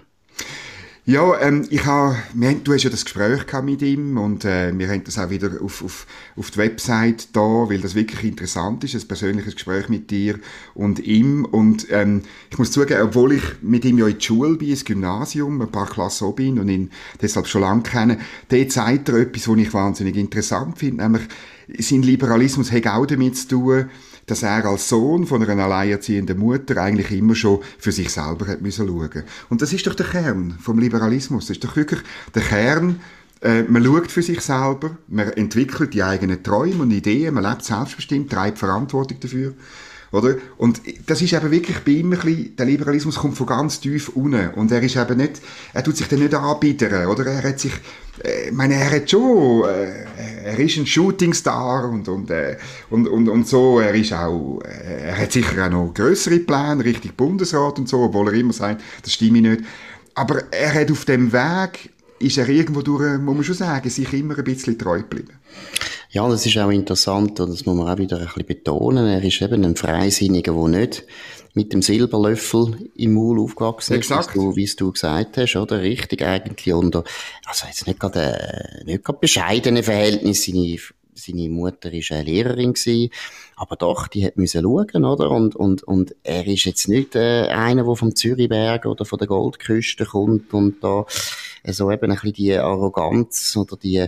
Ja, 1.07 1.41
ähm, 1.41 1.67
ich 1.71 1.87
ha, 1.87 2.15
wir, 2.35 2.55
du 2.55 2.75
hast 2.75 2.83
ja 2.83 2.91
das 2.91 3.07
Gespräch 3.07 3.41
mit 3.63 3.81
ihm 3.81 4.19
und 4.19 4.45
äh, 4.45 4.71
wir 4.79 4.87
haben 4.89 5.03
das 5.03 5.19
auch 5.19 5.31
wieder 5.31 5.51
auf, 5.63 5.83
auf, 5.83 6.07
auf 6.37 6.51
die 6.51 6.59
Website 6.59 7.35
da, 7.35 7.41
weil 7.41 7.81
das 7.81 7.95
wirklich 7.95 8.23
interessant 8.23 8.85
ist, 8.85 8.95
ein 8.95 9.09
persönliches 9.09 9.55
Gespräch 9.55 9.89
mit 9.89 10.11
dir 10.11 10.39
und 10.75 10.99
ihm. 10.99 11.47
Und 11.47 11.87
ähm, 11.91 12.23
ich 12.51 12.59
muss 12.59 12.71
zugeben, 12.71 13.01
obwohl 13.03 13.33
ich 13.33 13.43
mit 13.63 13.87
ihm 13.87 13.97
ja 13.97 14.09
in 14.09 14.19
die 14.19 14.25
Schule 14.25 14.57
bin, 14.57 14.69
ins 14.69 14.85
Gymnasium, 14.85 15.63
ein 15.63 15.73
paar 15.73 15.89
Klassen 15.89 16.27
auch 16.27 16.35
bin 16.35 16.59
und 16.59 16.69
ihn 16.69 16.91
deshalb 17.23 17.47
schon 17.47 17.63
lange 17.63 17.83
kenne, 17.83 18.19
der 18.51 18.69
zeigt 18.69 19.09
er 19.09 19.17
etwas, 19.21 19.49
was 19.49 19.59
ich 19.59 19.73
wahnsinnig 19.73 20.17
interessant 20.17 20.79
finde, 20.79 21.03
nämlich 21.03 21.23
sein 21.79 22.03
Liberalismus 22.03 22.73
hat 22.73 22.87
auch 22.87 23.07
damit 23.07 23.39
zu 23.39 23.49
tun, 23.49 23.91
dass 24.31 24.43
er 24.43 24.65
als 24.65 24.89
Sohn 24.89 25.27
von 25.27 25.43
einer 25.43 25.65
alleinerziehenden 25.65 26.39
Mutter 26.39 26.77
eigentlich 26.77 27.11
immer 27.11 27.35
schon 27.35 27.61
für 27.79 27.93
sich 27.93 28.11
selber 28.11 28.47
hat 28.47 28.63
müssen 28.63 28.87
schauen. 28.87 29.25
Und 29.49 29.63
das 29.63 29.73
ist 29.73 29.87
doch 29.87 29.95
der 29.95 30.07
Kern 30.07 30.57
vom 30.61 30.79
Liberalismus. 30.79 31.47
Das 31.47 31.57
ist 31.57 31.65
doch 31.65 31.77
wirklich 31.77 32.01
der 32.35 32.43
Kern, 32.43 33.01
äh, 33.43 33.63
man 33.63 33.85
schaut 33.85 34.11
für 34.11 34.23
sich 34.23 34.41
selber, 34.41 34.97
man 35.09 35.31
entwickelt 35.31 35.95
die 35.95 36.03
eigenen 36.03 36.43
Träume 36.43 36.83
und 36.83 36.91
Ideen, 36.91 37.35
man 37.35 37.45
lebt 37.45 37.65
selbstbestimmt, 37.65 38.31
trägt 38.31 38.59
Verantwortung 38.59 39.19
dafür. 39.21 39.55
Oder? 40.13 40.37
Und 40.57 40.81
das 41.07 41.23
ist 41.23 41.33
eben 41.33 41.51
wirklich 41.53 41.79
bei 41.81 41.93
ihm 41.93 42.13
ein 42.13 42.19
bisschen, 42.19 42.57
der 42.57 42.67
Liberalismus 42.67 43.17
kommt 43.17 43.37
von 43.37 43.47
ganz 43.47 43.81
tief 43.81 44.09
unten. 44.09 44.51
Und 44.55 44.73
er 44.73 44.83
ist 44.83 44.97
eben 44.97 45.17
nicht, 45.17 45.41
er 45.73 45.85
tut 45.85 45.97
sich 45.97 46.09
dann 46.09 46.19
nicht 46.19 46.35
anbiedern, 46.35 47.07
oder? 47.07 47.27
Er 47.27 47.43
hat 47.45 47.61
sich, 47.61 47.73
äh, 48.25 48.49
ich 48.49 48.53
meine, 48.53 48.75
er 48.75 48.91
hat 48.91 49.09
schon, 49.09 49.65
äh, 49.69 50.07
er 50.45 50.59
ist 50.59 50.79
ein 50.79 50.87
Shootingstar 50.87 51.89
und, 51.89 52.09
und, 52.09 52.31
äh, 52.31 52.57
und, 52.91 53.07
und, 53.07 53.29
und 53.29 53.47
so, 53.47 53.79
er 53.79 53.95
ist 53.95 54.13
auch, 54.13 54.61
äh, 54.65 55.11
er 55.11 55.17
hat 55.17 55.31
sicher 55.31 55.67
auch 55.67 55.71
noch 55.71 55.95
größere 55.95 56.41
Pläne, 56.41 56.85
richtig 56.85 57.17
Bundesrat 57.17 57.79
und 57.79 57.89
so, 57.89 58.01
obwohl 58.01 58.29
er 58.29 58.35
immer 58.35 58.53
sagt, 58.53 58.83
das 59.03 59.13
stimmt 59.13 59.43
nicht. 59.43 59.63
Aber 60.15 60.43
er 60.51 60.75
hat 60.75 60.91
auf 60.91 61.05
dem 61.05 61.33
Weg, 61.33 61.91
ist 62.19 62.37
er 62.37 62.49
irgendwo 62.49 62.83
durch, 62.83 63.19
muss 63.19 63.35
man 63.37 63.45
schon 63.45 63.55
sagen, 63.55 63.89
sich 63.89 64.13
immer 64.13 64.37
ein 64.37 64.45
bisschen 64.45 64.77
treu 64.77 64.99
geblieben. 64.99 65.35
Ja, 66.13 66.29
das 66.29 66.45
ist 66.45 66.59
auch 66.59 66.71
interessant 66.71 67.39
und 67.39 67.51
das 67.51 67.65
muss 67.67 67.77
man 67.77 67.89
auch 67.89 67.99
wieder 67.99 68.19
ein 68.19 68.25
bisschen 68.25 68.45
betonen. 68.47 69.07
Er 69.07 69.23
ist 69.23 69.41
eben 69.43 69.65
ein 69.65 69.77
Freisinniger, 69.77 70.53
der 70.55 70.69
nicht 70.81 71.05
mit 71.55 71.73
dem 71.73 71.83
Silberlöffel 71.83 72.91
im 72.97 73.15
Maul 73.15 73.39
aufgewachsen 73.39 74.01
ist, 74.01 74.11
wie 74.11 74.35
du, 74.35 74.57
wie 74.57 74.67
du 74.77 74.91
gesagt 74.91 75.37
hast, 75.37 75.55
oder? 75.55 75.81
Richtig 75.81 76.23
eigentlich 76.23 76.75
unter, 76.75 77.05
also 77.47 77.67
jetzt 77.69 77.87
nicht 77.87 78.01
gerade, 78.01 78.41
äh, 78.41 78.85
nicht 78.85 79.05
gerade 79.05 79.21
bescheidene 79.21 79.85
Verhältnisse. 79.85 80.51
Seine, 80.51 80.79
seine 81.15 81.49
Mutter 81.49 81.93
ist 81.93 82.11
eine 82.11 82.25
Lehrerin 82.25 82.73
gewesen, 82.73 83.11
aber 83.55 83.77
doch, 83.77 84.09
die 84.09 84.27
hat 84.27 84.37
müssen 84.37 84.63
schauen, 84.63 85.05
oder? 85.05 85.31
Und, 85.31 85.55
und, 85.55 85.85
und 85.85 86.17
er 86.25 86.45
ist 86.45 86.65
jetzt 86.65 86.89
nicht 86.89 87.15
äh, 87.15 87.47
einer, 87.49 87.85
der 87.85 87.95
vom 87.95 88.17
Zürichberg 88.17 88.87
oder 88.87 89.05
von 89.05 89.19
der 89.19 89.29
Goldküste 89.29 90.07
kommt 90.07 90.53
und 90.55 90.83
da 90.83 91.05
äh, 91.63 91.73
so 91.73 91.91
eben 91.91 92.11
ein 92.11 92.15
bisschen 92.15 92.33
die 92.33 92.55
Arroganz 92.55 93.57
oder 93.57 93.77
die 93.77 94.07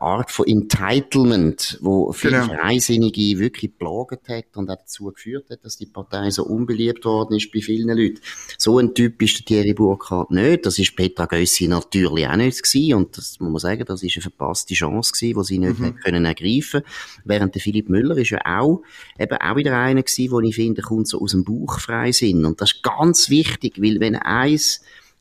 Art 0.00 0.30
von 0.30 0.46
Entitlement, 0.46 1.78
wo 1.80 2.12
viele 2.12 2.40
genau. 2.40 2.54
Freisinnige 2.54 3.38
wirklich 3.38 3.72
geplagt 3.72 4.28
hat 4.28 4.44
und 4.56 4.70
auch 4.70 4.76
dazu 4.76 5.12
geführt 5.12 5.50
hat, 5.50 5.64
dass 5.64 5.76
die 5.76 5.86
Partei 5.86 6.30
so 6.30 6.44
unbeliebt 6.44 7.04
worden 7.04 7.36
ist 7.36 7.52
bei 7.52 7.60
vielen 7.60 7.96
Leuten. 7.96 8.20
So 8.58 8.78
ein 8.78 8.94
Typ 8.94 9.22
ist 9.22 9.38
der 9.38 9.44
Thierry 9.44 9.74
Burkhardt 9.74 10.30
nicht. 10.30 10.66
Das 10.66 10.78
ist 10.78 10.96
Petra 10.96 11.26
Gössi 11.26 11.68
natürlich 11.68 12.26
auch 12.26 12.36
nicht 12.36 12.62
gewesen. 12.62 12.94
Und 12.94 13.16
das 13.16 13.38
muss 13.40 13.50
man 13.50 13.58
sagen, 13.58 13.84
das 13.86 14.02
ist 14.02 14.16
eine 14.16 14.22
verpasste 14.22 14.74
Chance 14.74 15.12
gewesen, 15.12 15.38
die 15.38 15.44
sie 15.44 15.58
nicht 15.58 15.78
mhm. 15.78 15.96
können 15.96 16.24
ergreifen 16.24 16.82
Während 17.24 17.54
der 17.54 17.62
Philipp 17.62 17.88
Müller 17.88 18.16
ist 18.16 18.30
ja 18.30 18.40
auch, 18.44 18.82
eben 19.18 19.36
auch 19.38 19.56
wieder 19.56 19.78
einer 19.78 20.02
gewesen, 20.02 20.30
wo 20.30 20.40
ich 20.40 20.54
finde, 20.54 20.82
kommt 20.82 21.08
so 21.08 21.20
aus 21.20 21.32
dem 21.32 21.44
Bauch 21.44 21.80
Freisinn. 21.80 22.44
Und 22.44 22.60
das 22.60 22.72
ist 22.72 22.82
ganz 22.82 23.30
wichtig, 23.30 23.80
weil 23.80 24.00
wenn 24.00 24.16
eins 24.16 24.80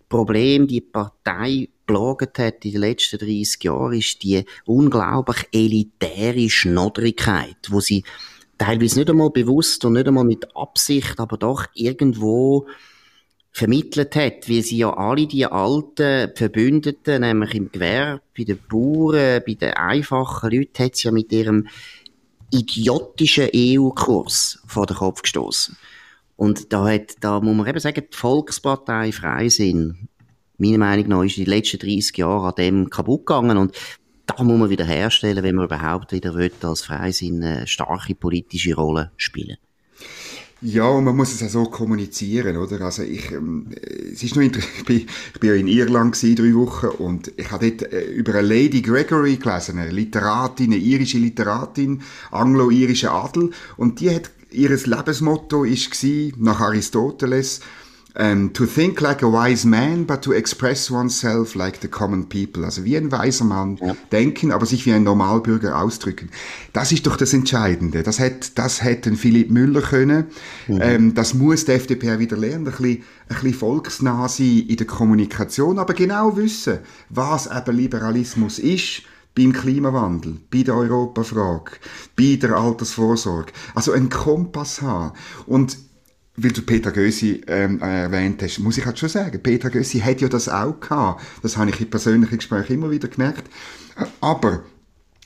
Problem 0.10 0.68
die 0.68 0.82
Partei 0.82 1.70
belagert 1.86 2.40
hat 2.40 2.66
in 2.66 2.72
den 2.72 2.82
letzten 2.82 3.20
30 3.20 3.64
Jahren, 3.64 3.94
ist 3.94 4.24
die 4.24 4.46
unglaublich 4.66 5.48
elitäre 5.52 6.50
Schnodrigkeit, 6.50 7.58
wo 7.70 7.80
sie 7.80 8.04
teilweise 8.58 9.00
nicht 9.00 9.10
einmal 9.10 9.30
bewusst 9.30 9.86
und 9.86 9.94
nicht 9.94 10.08
einmal 10.08 10.24
mit 10.24 10.56
Absicht, 10.56 11.20
aber 11.20 11.38
doch 11.38 11.66
irgendwo 11.74 12.68
vermittelt 13.52 14.16
hat, 14.16 14.50
weil 14.50 14.62
sie 14.64 14.80
ja 14.80 14.94
alle 14.94 15.28
die 15.28 15.46
alten 15.46 16.36
Verbündeten, 16.36 17.22
nämlich 17.22 17.56
im 17.56 17.72
Gewerbe, 17.72 18.22
bei 18.38 18.44
den 18.44 18.60
Bauern, 18.70 19.42
bei 19.48 19.54
den 19.54 19.74
einfachen 19.74 20.52
Leuten, 20.52 20.84
hat 20.84 20.98
sie 20.98 21.08
ja 21.08 21.12
mit 21.12 21.32
ihrem 21.32 21.68
idiotischen 22.52 23.50
EU-Kurs 23.56 24.62
vor 24.68 24.86
den 24.86 24.98
Kopf 24.98 25.22
gestoßen. 25.22 25.78
Und 26.36 26.74
da 26.74 26.86
hat, 26.90 27.16
da 27.22 27.40
muss 27.40 27.56
man 27.56 27.68
eben 27.68 27.80
sagen, 27.80 28.04
die 28.12 28.18
Volkspartei 28.18 29.12
Freisinn 29.12 30.10
meiner 30.58 30.78
Meinung 30.78 31.08
nach 31.08 31.24
ist 31.24 31.38
in 31.38 31.46
den 31.46 31.54
letzten 31.54 31.80
30 31.80 32.18
Jahren 32.18 32.48
an 32.48 32.56
dem 32.58 32.90
kaputt 32.90 33.26
gegangen 33.26 33.58
und 33.58 33.76
da 34.26 34.44
muss 34.44 34.60
man 34.60 34.70
wieder 34.70 34.86
herstellen, 34.86 35.44
wenn 35.44 35.56
man 35.56 35.66
überhaupt 35.66 36.12
wieder 36.12 36.34
will, 36.34 36.52
als 36.62 36.82
Freisinn 36.82 37.44
eine 37.44 37.68
starke 37.68 38.16
politische 38.16 38.76
Rolle 38.76 39.12
spielen. 39.18 39.58
Ja, 40.62 40.88
und 40.88 41.04
man 41.04 41.16
muss 41.16 41.34
es 41.34 41.44
auch 41.44 41.50
so 41.50 41.64
kommunizieren, 41.66 42.58
oder? 42.58 42.82
Also 42.82 43.04
ich, 43.04 43.32
ähm, 43.32 43.68
es 44.12 44.24
ist 44.24 44.36
ich 44.38 44.86
bin, 44.86 45.06
ich 45.34 45.40
bin 45.40 45.50
ja 45.50 45.56
in 45.56 45.68
Irland 45.68 46.16
gewesen, 46.16 46.36
drei 46.36 46.56
Wochen 46.56 46.88
und 46.88 47.32
ich 47.38 47.52
habe 47.52 47.70
dort 47.72 47.94
äh, 47.94 48.06
über 48.06 48.34
eine 48.36 48.48
Lady 48.48 48.82
Gregory 48.82 49.36
gelesen, 49.36 49.78
eine 49.78 49.92
Literatin, 49.92 50.74
eine 50.74 50.78
irische 50.78 51.18
Literatin, 51.18 52.02
anglo-irische 52.32 53.12
Adel 53.12 53.52
und 53.78 54.00
die 54.00 54.10
hat 54.10 54.32
ihres 54.50 54.86
Lebensmotto 54.86 55.66
ist 55.66 55.92
nach 56.38 56.62
Aristoteles 56.62 57.60
um, 58.18 58.26
ähm, 58.26 58.54
to 58.54 58.66
think 58.66 59.02
like 59.02 59.24
a 59.24 59.28
wise 59.28 59.68
man, 59.68 60.06
but 60.06 60.22
to 60.22 60.34
express 60.34 60.90
oneself 60.90 61.56
like 61.56 61.82
the 61.82 61.88
common 61.88 62.28
people. 62.30 62.64
Also 62.64 62.84
wie 62.84 62.98
ein 62.98 63.12
weiser 63.12 63.46
Mann 63.46 63.78
ja. 63.82 63.96
denken, 64.12 64.52
aber 64.52 64.66
sich 64.66 64.86
wie 64.86 64.94
ein 64.94 65.04
Normalbürger 65.04 65.78
ausdrücken. 65.82 66.30
Das 66.74 66.92
ist 66.92 67.06
doch 67.08 67.18
das 67.18 67.34
Entscheidende. 67.34 68.04
Das 68.04 68.20
hätte, 68.20 68.50
das 68.56 68.84
hätten 68.84 69.18
Philipp 69.18 69.52
Müller 69.52 69.82
können. 69.82 70.26
Mhm. 70.68 70.80
Ähm, 70.82 71.14
das 71.14 71.34
muss 71.34 71.66
die 71.66 71.74
FDP 71.74 72.20
wieder 72.20 72.38
lernen. 72.38 72.68
Ein 72.68 72.72
bisschen, 72.72 73.04
ein 73.30 73.36
bisschen 73.36 73.54
volksnah 73.54 74.28
sein 74.28 74.66
in 74.68 74.78
der 74.78 74.88
Kommunikation, 74.88 75.80
aber 75.80 75.94
genau 75.94 76.38
wissen, 76.38 76.80
was 77.10 77.48
eben 77.48 77.76
Liberalismus 77.76 78.60
ist 78.60 79.04
beim 79.36 79.52
Klimawandel, 79.52 80.38
bei 80.50 80.64
der 80.64 80.76
Europafrage, 80.76 81.72
bei 82.16 82.38
der 82.42 82.56
Altersvorsorge. 82.56 83.52
Also 83.74 83.92
einen 83.92 84.10
Kompass 84.10 84.82
haben. 84.82 85.12
Und 85.46 85.78
weil 86.38 86.52
du 86.52 86.62
Peter 86.62 86.92
Gösi 86.92 87.42
ähm, 87.48 87.80
erwähnt 87.82 88.42
hast, 88.42 88.60
muss 88.60 88.78
ich 88.78 88.86
halt 88.86 89.00
schon 89.00 89.10
sagen, 89.10 89.42
Peter 89.42 89.70
Gösi 89.70 90.00
hat 90.00 90.22
ja 90.22 90.28
das 90.28 90.50
auch 90.50 90.80
gehabt. 90.80 91.24
Das 91.42 91.58
habe 91.58 91.70
ich 91.70 91.80
in 91.80 91.90
persönlichen 91.90 92.38
Gesprächen 92.38 92.74
immer 92.74 92.92
wieder 92.92 93.08
gemerkt. 93.08 93.50
Aber 94.20 94.64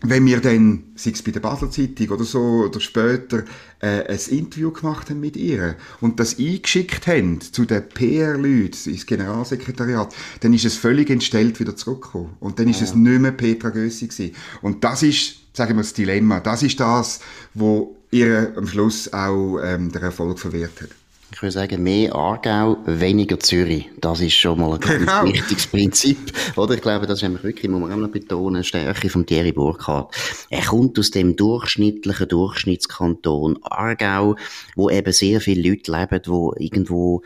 wenn 0.01 0.25
wir 0.25 0.39
dann, 0.39 0.83
sei 0.95 1.11
es 1.11 1.21
bei 1.21 1.31
der 1.31 1.41
Basel 1.41 1.69
Zeitung 1.71 2.09
oder 2.09 2.23
so, 2.23 2.39
oder 2.39 2.79
später, 2.79 3.43
äh, 3.79 4.07
ein 4.07 4.19
Interview 4.29 4.71
gemacht 4.71 5.09
haben 5.09 5.19
mit 5.19 5.35
ihr 5.35 5.75
und 5.99 6.19
das 6.21 6.39
eingeschickt 6.39 7.05
haben 7.07 7.41
zu 7.41 7.65
den 7.65 7.89
PR-Leuten 7.89 8.89
ins 8.91 9.05
Generalsekretariat, 9.05 10.15
dann 10.39 10.53
ist 10.53 10.63
es 10.63 10.75
völlig 10.75 11.09
entstellt 11.09 11.59
wieder 11.59 11.75
zurückgekommen. 11.75 12.37
Und 12.39 12.59
dann 12.59 12.69
ist 12.69 12.79
ja. 12.79 12.85
es 12.85 12.95
nicht 12.95 13.19
mehr 13.19 13.31
Petra 13.31 13.69
Gössi 13.69 14.07
gewesen. 14.07 14.35
Und 14.61 14.83
das 14.85 15.03
ist, 15.03 15.35
sagen 15.53 15.75
wir, 15.75 15.83
das 15.83 15.93
Dilemma. 15.93 16.39
Das 16.39 16.63
ist 16.63 16.79
das, 16.79 17.19
wo 17.53 17.97
ihr 18.11 18.53
am 18.55 18.67
Schluss 18.67 19.11
auch 19.11 19.59
ähm, 19.61 19.91
der 19.91 20.03
Erfolg 20.03 20.39
verwehrt 20.39 20.81
hat. 20.81 20.89
Ich 21.31 21.41
würde 21.43 21.51
sagen, 21.51 21.83
mehr 21.83 22.15
Aargau, 22.15 22.77
weniger 22.85 23.39
Zürich. 23.39 23.89
Das 24.01 24.19
ist 24.19 24.33
schon 24.33 24.59
mal 24.59 24.73
ein 24.73 24.79
genau. 24.79 25.25
wichtiges 25.25 25.67
Prinzip. 25.67 26.33
Oder? 26.55 26.73
Ich 26.73 26.81
glaube, 26.81 27.05
das 27.05 27.21
ist 27.21 27.43
wirklich, 27.43 27.69
muss 27.69 27.81
man 27.81 27.91
auch 27.93 27.97
noch 27.97 28.09
betonen, 28.09 28.63
Stärke 28.63 29.09
von 29.09 29.25
Thierry 29.25 29.51
Burkhardt. 29.51 30.15
Er 30.49 30.63
kommt 30.63 30.97
aus 30.97 31.11
dem 31.11 31.35
durchschnittlichen 31.35 32.27
Durchschnittskanton 32.27 33.59
Aargau, 33.61 34.35
wo 34.75 34.89
eben 34.89 35.13
sehr 35.13 35.39
viele 35.39 35.69
Leute 35.69 35.91
leben, 35.91 36.21
die 36.25 36.63
irgendwo 36.65 37.21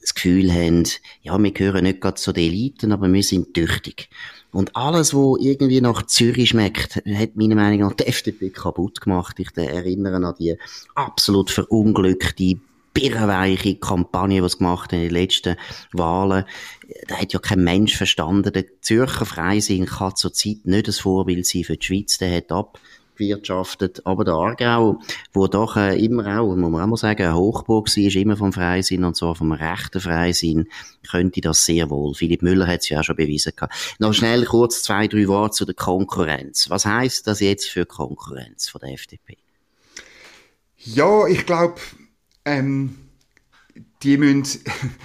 das 0.00 0.14
Gefühl 0.14 0.52
haben, 0.52 0.84
ja, 1.22 1.36
wir 1.36 1.50
gehören 1.50 1.82
nicht 1.82 2.00
gerade 2.00 2.14
zu 2.14 2.32
den 2.32 2.44
Eliten, 2.44 2.92
aber 2.92 3.12
wir 3.12 3.22
sind 3.22 3.52
tüchtig. 3.54 4.08
Und 4.50 4.74
alles, 4.76 5.12
wo 5.12 5.36
irgendwie 5.36 5.80
nach 5.80 6.06
Zürich 6.06 6.50
schmeckt, 6.50 6.96
hat 6.96 7.36
meiner 7.36 7.56
Meinung 7.56 7.80
nach 7.80 7.92
die 7.94 8.06
FDP 8.06 8.50
kaputt 8.50 9.00
gemacht. 9.00 9.38
Ich 9.40 9.54
erinnere 9.56 10.24
an 10.24 10.34
die 10.38 10.56
absolut 10.94 11.50
verunglückte 11.50 12.58
birrenweiche 12.98 13.76
Kampagne, 13.76 14.42
die 14.42 14.48
sie 14.48 14.58
gemacht 14.58 14.92
haben 14.92 15.00
in 15.00 15.08
den 15.08 15.14
letzten 15.14 15.56
Wahlen. 15.92 16.44
Da 17.06 17.16
hat 17.16 17.32
ja 17.32 17.38
kein 17.38 17.62
Mensch 17.62 17.96
verstanden. 17.96 18.52
Der 18.52 18.64
Zürcher 18.80 19.26
Freisinn 19.26 19.86
kann 19.86 20.16
zurzeit 20.16 20.64
nicht 20.64 20.88
das 20.88 21.00
Vorbild 21.00 21.46
sein 21.46 21.64
für 21.64 21.76
die 21.76 21.86
Schweiz. 21.86 22.18
Der 22.18 22.36
hat 22.36 22.50
abgewirtschaftet. 22.50 24.04
Aber 24.06 24.24
der 24.24 24.34
Aargau, 24.34 25.00
wo 25.32 25.46
doch 25.46 25.76
äh, 25.76 26.02
immer 26.02 26.40
auch, 26.40 26.56
muss 26.56 26.70
man 26.70 26.82
auch 26.82 26.86
mal 26.86 26.96
sagen, 26.96 27.22
eine 27.22 27.36
Hochburg 27.36 27.88
war, 27.88 28.04
ist 28.04 28.16
immer 28.16 28.36
vom 28.36 28.52
Freisinn 28.52 29.04
und 29.04 29.16
zwar 29.16 29.34
vom 29.34 29.52
rechten 29.52 30.00
Freisinn, 30.00 30.68
könnte 31.08 31.40
das 31.40 31.64
sehr 31.64 31.90
wohl. 31.90 32.14
Philipp 32.14 32.42
Müller 32.42 32.66
hat 32.66 32.80
es 32.80 32.88
ja 32.88 33.00
auch 33.00 33.04
schon 33.04 33.16
bewiesen 33.16 33.52
gehabt. 33.54 33.96
Noch 33.98 34.14
schnell 34.14 34.44
kurz 34.44 34.82
zwei, 34.82 35.08
drei 35.08 35.28
Worte 35.28 35.56
zu 35.56 35.64
der 35.66 35.74
Konkurrenz. 35.74 36.70
Was 36.70 36.86
heißt 36.86 37.26
das 37.26 37.40
jetzt 37.40 37.68
für 37.68 37.86
Konkurrenz 37.86 38.68
von 38.68 38.80
der 38.80 38.94
FDP? 38.94 39.36
Ja, 40.78 41.26
ich 41.26 41.44
glaube, 41.44 41.74
ähm, 42.48 42.94
die 44.02 44.16
müssen, 44.16 44.60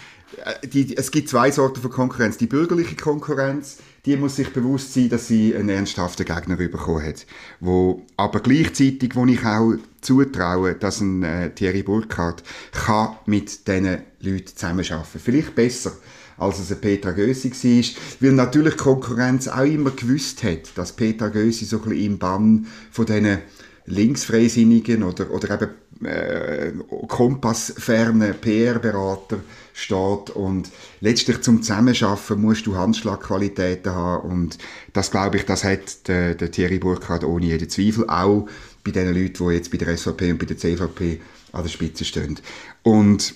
die, 0.74 0.96
es 0.96 1.12
gibt 1.12 1.30
zwei 1.30 1.52
Sorten 1.52 1.82
von 1.82 1.92
Konkurrenz. 1.92 2.38
Die 2.38 2.48
bürgerliche 2.48 2.96
Konkurrenz, 2.96 3.78
die 4.06 4.18
muss 4.18 4.36
sich 4.36 4.52
bewusst 4.52 4.94
sein, 4.94 5.10
dass 5.10 5.28
sie 5.28 5.56
einen 5.56 5.70
ernsthaften 5.70 6.26
Gegner 6.26 6.56
bekommen 6.56 7.06
hat. 7.06 7.26
Wo, 7.60 8.06
aber 8.18 8.40
gleichzeitig, 8.40 9.16
wo 9.16 9.26
ich 9.26 9.46
auch 9.46 9.76
zutraue, 10.02 10.76
dass 10.76 11.02
ein 11.02 11.24
äh, 11.24 11.54
Thierry 11.54 11.84
Burkhardt 11.84 12.44
kann 12.72 13.16
mit 13.26 13.68
diesen 13.68 14.00
Leuten 14.20 14.48
zusammenarbeiten. 14.48 15.20
Vielleicht 15.20 15.56
besser 15.56 15.94
als 16.36 16.60
es 16.60 16.72
ein 16.72 16.82
Petra 16.82 17.12
Gösi 17.12 17.52
war, 17.52 18.02
weil 18.20 18.32
natürlich 18.32 18.76
Konkurrenz 18.76 19.48
auch 19.48 19.66
immer 19.66 19.92
gewusst 19.92 20.44
hat, 20.44 20.76
dass 20.76 20.94
Petra 20.94 21.30
Gösi 21.30 21.66
so 21.66 21.78
ein 21.78 21.84
bisschen 21.84 22.06
im 22.06 22.18
Bann 22.18 22.68
von 22.92 23.06
diesen 23.06 23.38
Linksfreisinnigen 23.86 25.04
oder, 25.04 25.30
oder 25.32 25.54
eben 25.54 25.70
äh, 26.06 26.74
kompassfernen 27.08 28.36
PR-Berater 28.40 29.40
steht 29.74 30.30
und 30.36 30.70
letztlich 31.02 31.42
zum 31.42 31.62
Zusammenschaffen 31.62 32.40
musst 32.40 32.66
du 32.66 32.76
Handschlagqualitäten 32.76 33.94
haben 33.94 34.30
und 34.30 34.58
das 34.94 35.12
glaube 35.12 35.38
ich, 35.38 35.46
das 35.46 35.64
hat 35.64 36.08
der, 36.08 36.36
der 36.36 36.52
Thierry 36.52 36.80
Burkhardt 36.80 37.24
ohne 37.24 37.46
jeden 37.48 37.70
Zweifel 37.70 38.08
auch 38.10 38.48
bei 38.84 38.92
den 38.92 39.14
Leuten, 39.14 39.48
die 39.48 39.56
jetzt 39.56 39.72
bei 39.72 39.78
der 39.78 39.98
SVP 39.98 40.32
und 40.32 40.40
bei 40.40 40.46
der 40.46 40.58
CVP 40.58 41.22
an 41.54 41.64
der 41.64 41.70
Spitze 41.70 42.06
stehen. 42.06 42.40
Und 42.84 43.36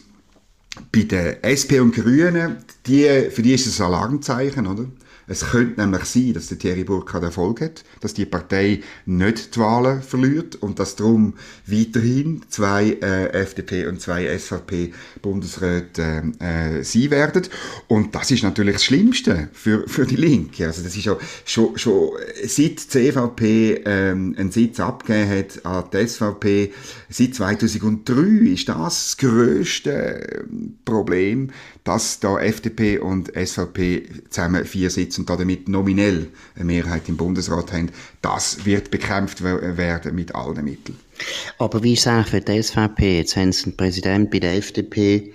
bei 0.92 1.04
den 1.04 1.42
SP 1.42 1.80
und 1.80 1.96
Grünen, 1.96 2.58
die, 2.86 3.30
für 3.32 3.42
die 3.42 3.54
ist 3.54 3.68
es 3.68 3.80
ein 3.80 3.88
Alarmzeichen, 3.88 4.68
oder? 4.68 4.86
Es 5.28 5.46
könnte 5.52 5.82
nämlich 5.82 6.06
sein, 6.06 6.34
dass 6.34 6.48
der 6.48 6.58
Thierry 6.58 6.84
Burkhardt 6.84 7.24
Erfolg 7.24 7.62
hat, 7.62 7.84
dass 8.00 8.14
die 8.14 8.26
Partei 8.26 8.82
nicht 9.06 9.56
die 9.56 9.60
Wahlen 9.60 10.02
verliert 10.02 10.56
und 10.56 10.80
dass 10.80 10.96
darum 10.96 11.34
weiterhin 11.66 12.44
zwei 12.50 12.98
äh, 13.02 13.28
FDP 13.34 13.88
und 13.88 14.02
zwei 14.02 14.38
SVP 14.38 14.94
Bundesräte 15.22 16.34
äh, 16.40 16.80
äh, 16.80 16.84
sein 16.84 17.12
werden. 17.12 17.44
Und 17.88 18.16
das 18.16 18.32
ist 18.32 18.44
natürlich 18.44 18.76
das 18.76 18.86
Schlimmste 18.86 19.50
für, 19.54 19.88
für 19.88 20.06
die 20.06 20.16
Linke. 20.16 20.66
Also 20.66 20.84
das 20.84 20.96
ist 20.96 21.06
ja 21.06 21.18
schon, 21.46 21.78
schon 21.78 22.12
seit 22.44 22.58
die 22.58 22.76
CVP 22.78 23.82
ähm, 23.86 24.36
einen 24.38 24.52
Sitz 24.52 24.80
abgegeben 24.80 25.30
hat 25.30 25.66
an 25.66 25.84
die 25.92 26.08
SVP, 26.08 26.74
seit 27.10 27.36
2003 27.36 28.52
ist 28.54 28.70
das 28.70 28.78
das 28.78 29.18
grösste 29.18 30.46
Problem, 30.86 31.52
dass 31.84 32.20
da 32.20 32.40
FDP 32.40 33.00
und 33.00 33.32
SVP 33.36 34.10
zusammen 34.30 34.66
vier 34.66 34.90
Sitze 34.90 35.17
Und 35.18 35.30
damit 35.30 35.68
nominell 35.68 36.28
eine 36.56 36.66
Mehrheit 36.66 37.10
im 37.10 37.18
Bundesrat 37.18 37.74
haben, 37.74 37.92
das 38.22 38.66
wird 38.66 38.92
bekämpft 38.92 39.44
werden 39.44 40.16
mit 40.16 40.36
allen 40.36 40.64
Mitteln. 40.64 40.98
Aber 41.58 41.84
wie 41.84 41.94
ist 41.94 42.02
es 42.02 42.08
eigentlich 42.08 42.28
für 42.28 42.42
die 42.42 42.64
SVP? 42.64 43.18
Jetzt 43.18 43.36
haben 43.36 43.52
Sie 43.52 43.66
einen 43.66 43.78
Präsidenten 43.78 44.30
bei 44.30 44.40
der 44.40 44.56
FDP, 44.56 45.34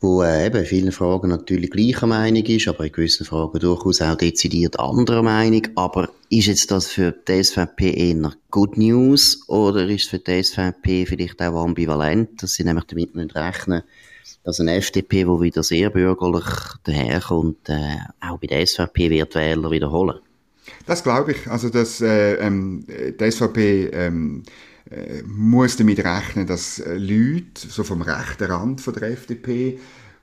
wo 0.00 0.22
äh, 0.22 0.46
eben 0.46 0.58
in 0.58 0.66
vielen 0.66 0.92
Fragen 0.92 1.28
natürlich 1.28 1.70
gleicher 1.70 2.06
Meinung 2.06 2.44
ist, 2.44 2.68
aber 2.68 2.84
in 2.84 2.92
gewissen 2.92 3.24
Fragen 3.24 3.58
durchaus 3.58 4.02
auch 4.02 4.16
dezidiert 4.16 4.78
anderer 4.78 5.22
Meinung. 5.22 5.62
Aber 5.74 6.10
ist 6.28 6.46
jetzt 6.46 6.70
das 6.70 6.88
für 6.88 7.12
die 7.12 7.42
SVP 7.42 7.92
eher 7.92 8.32
Good 8.50 8.76
News 8.76 9.48
oder 9.48 9.86
ist 9.86 10.04
es 10.04 10.08
für 10.08 10.18
die 10.18 10.42
SVP 10.42 11.06
vielleicht 11.06 11.40
auch 11.40 11.64
ambivalent, 11.64 12.42
dass 12.42 12.54
sie 12.54 12.64
nämlich 12.64 12.84
damit 12.86 13.14
müssen 13.14 13.30
rechnen 13.30 13.82
dass 14.44 14.60
eine 14.60 14.74
FDP, 14.76 15.24
die 15.24 15.40
wieder 15.40 15.62
sehr 15.62 15.90
bürgerlich 15.90 16.46
daherkommt, 16.84 17.68
äh, 17.68 17.96
auch 18.20 18.38
bei 18.38 18.46
der 18.46 18.66
SVP 18.66 19.10
wird 19.10 19.34
Wähler 19.34 19.70
wiederholen? 19.70 20.20
Das 20.86 21.02
glaube 21.02 21.32
ich. 21.32 21.46
Also, 21.48 21.68
dass 21.68 22.00
äh, 22.00 22.34
ähm, 22.34 22.84
die 22.88 23.30
SVP 23.30 23.90
ähm, 23.92 24.42
äh, 24.90 25.22
muss 25.24 25.76
damit 25.76 26.04
rechnen, 26.04 26.46
dass 26.46 26.78
äh, 26.78 26.96
Leute 26.96 27.68
so 27.68 27.84
vom 27.84 28.02
rechten 28.02 28.44
Rand 28.44 28.80
von 28.80 28.94
der 28.94 29.10
FDP 29.10 29.78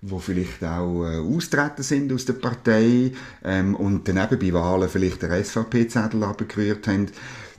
wo 0.06 0.20
vielleicht 0.20 0.64
auch 0.64 1.06
äh, 1.06 1.18
austreten 1.18 1.82
sind 1.82 2.12
aus 2.12 2.26
der 2.26 2.34
Partei 2.34 3.12
ähm, 3.44 3.74
und 3.76 4.08
dann 4.08 4.18
eben 4.18 4.38
bei 4.38 4.54
Wahlen 4.54 4.90
vielleicht 4.90 5.22
der 5.22 5.44
SVP-Zettel 5.44 6.24
abgerührt 6.24 6.88
haben, 6.88 7.08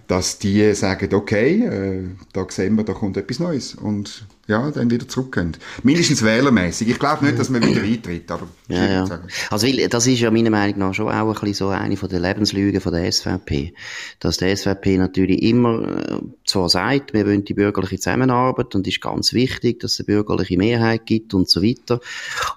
dass 0.07 0.39
die 0.39 0.75
sagen, 0.75 1.15
okay, 1.15 1.65
äh, 1.65 2.05
da 2.33 2.47
sehen 2.51 2.77
wir, 2.77 2.85
da 2.85 2.93
kommt 2.93 3.17
etwas 3.17 3.39
Neues 3.39 3.75
und 3.75 4.27
ja, 4.47 4.71
dann 4.71 4.91
wieder 4.91 5.09
zurückgehen. 5.09 5.57
Mindestens 5.83 6.23
wählermäßig. 6.23 6.89
Ich 6.89 6.99
glaube 6.99 7.25
nicht, 7.25 7.39
dass 7.39 7.49
man 7.49 7.63
wieder 7.63 7.83
eintritt, 7.83 8.31
aber 8.31 8.47
ja, 8.69 8.87
ja. 8.87 9.07
Sagen. 9.07 9.29
Also 9.51 9.67
das 9.89 10.07
ist 10.07 10.21
ja 10.21 10.31
meiner 10.31 10.51
Meinung 10.51 10.79
nach 10.79 10.95
schon 10.95 11.09
auch 11.09 11.29
ein 11.29 11.33
bisschen 11.33 11.55
so 11.55 11.69
eine 11.69 11.97
von 11.97 12.09
den 12.09 12.23
Lebenslügen 12.23 12.81
von 12.81 12.93
der 12.93 13.11
SVP. 13.11 13.73
Dass 14.21 14.37
der 14.39 14.55
SVP 14.55 14.99
natürlich 14.99 15.43
immer 15.43 15.89
äh, 15.89 16.19
zwar 16.45 16.69
sagt, 16.69 17.15
wir 17.15 17.27
wollen 17.27 17.45
die 17.45 17.55
bürgerliche 17.55 17.99
Zusammenarbeit 17.99 18.75
und 18.75 18.87
ist 18.87 19.01
ganz 19.01 19.33
wichtig, 19.33 19.81
dass 19.81 19.95
es 19.95 20.01
eine 20.01 20.07
bürgerliche 20.07 20.59
Mehrheit 20.59 21.07
gibt 21.07 21.33
und 21.33 21.49
so 21.49 21.63
weiter. 21.63 22.01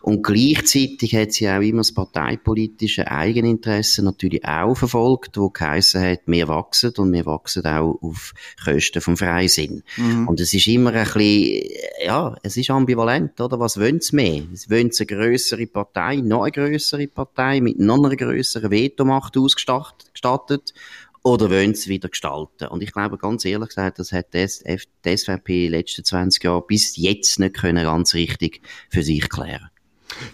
Und 0.01 0.24
gleichzeitig 0.24 1.15
hat 1.15 1.32
sie 1.32 1.50
auch 1.50 1.62
immer 1.62 1.79
das 1.79 1.94
parteipolitische 1.94 3.10
Eigeninteresse 3.10 4.03
natürlich 4.03 4.44
auch 4.46 4.75
verfolgt, 4.75 5.38
wo 5.38 5.50
geheissen 5.50 6.01
hat, 6.01 6.22
wir 6.25 6.48
wachsen 6.50 6.94
und 6.98 7.13
wir 7.13 7.25
wachsen 7.25 7.65
auch 7.65 7.98
auf 8.01 8.34
Kosten 8.63 9.01
vom 9.01 9.15
Freisinn. 9.15 9.84
Mhm. 9.96 10.27
Und 10.27 10.41
es 10.41 10.53
ist 10.53 10.67
immer 10.67 10.91
ein 10.91 11.06
bisschen 11.06 11.76
ja, 12.03 12.36
es 12.43 12.57
ist 12.57 12.69
ambivalent, 12.69 13.39
oder? 13.41 13.60
Was 13.60 13.79
wollen 13.79 14.00
sie 14.01 14.15
mehr? 14.15 14.43
Wollen 14.69 14.91
sie 14.91 15.07
eine 15.07 15.17
grössere 15.17 15.67
Partei, 15.67 16.17
noch 16.17 16.43
eine 16.43 16.51
grössere 16.51 17.07
Partei 17.07 17.62
mit 17.62 17.79
noch 17.79 18.03
einer 18.03 18.15
grösseren 18.15 18.72
Vetomacht 18.72 19.38
ausgestattet? 19.38 20.74
Oder 21.24 21.50
wollen 21.50 21.75
sie 21.75 21.89
wieder 21.89 22.10
gestalten? 22.10 22.67
Und 22.67 22.84
ich 22.84 22.93
glaube, 22.93 23.17
ganz 23.17 23.43
ehrlich 23.43 23.69
gesagt, 23.69 24.00
das 24.00 24.12
hat 24.12 24.34
die, 24.34 24.48
SVP 24.48 25.65
in 25.65 25.72
den 25.72 25.79
letzten 25.79 26.05
20 26.05 26.43
Jahren 26.43 26.63
bis 26.67 26.96
jetzt 26.96 27.39
nicht 27.39 27.55
können 27.55 27.84
ganz 27.84 28.13
richtig 28.13 28.62
für 28.89 29.03
sich 29.03 29.27
klären 29.27 29.69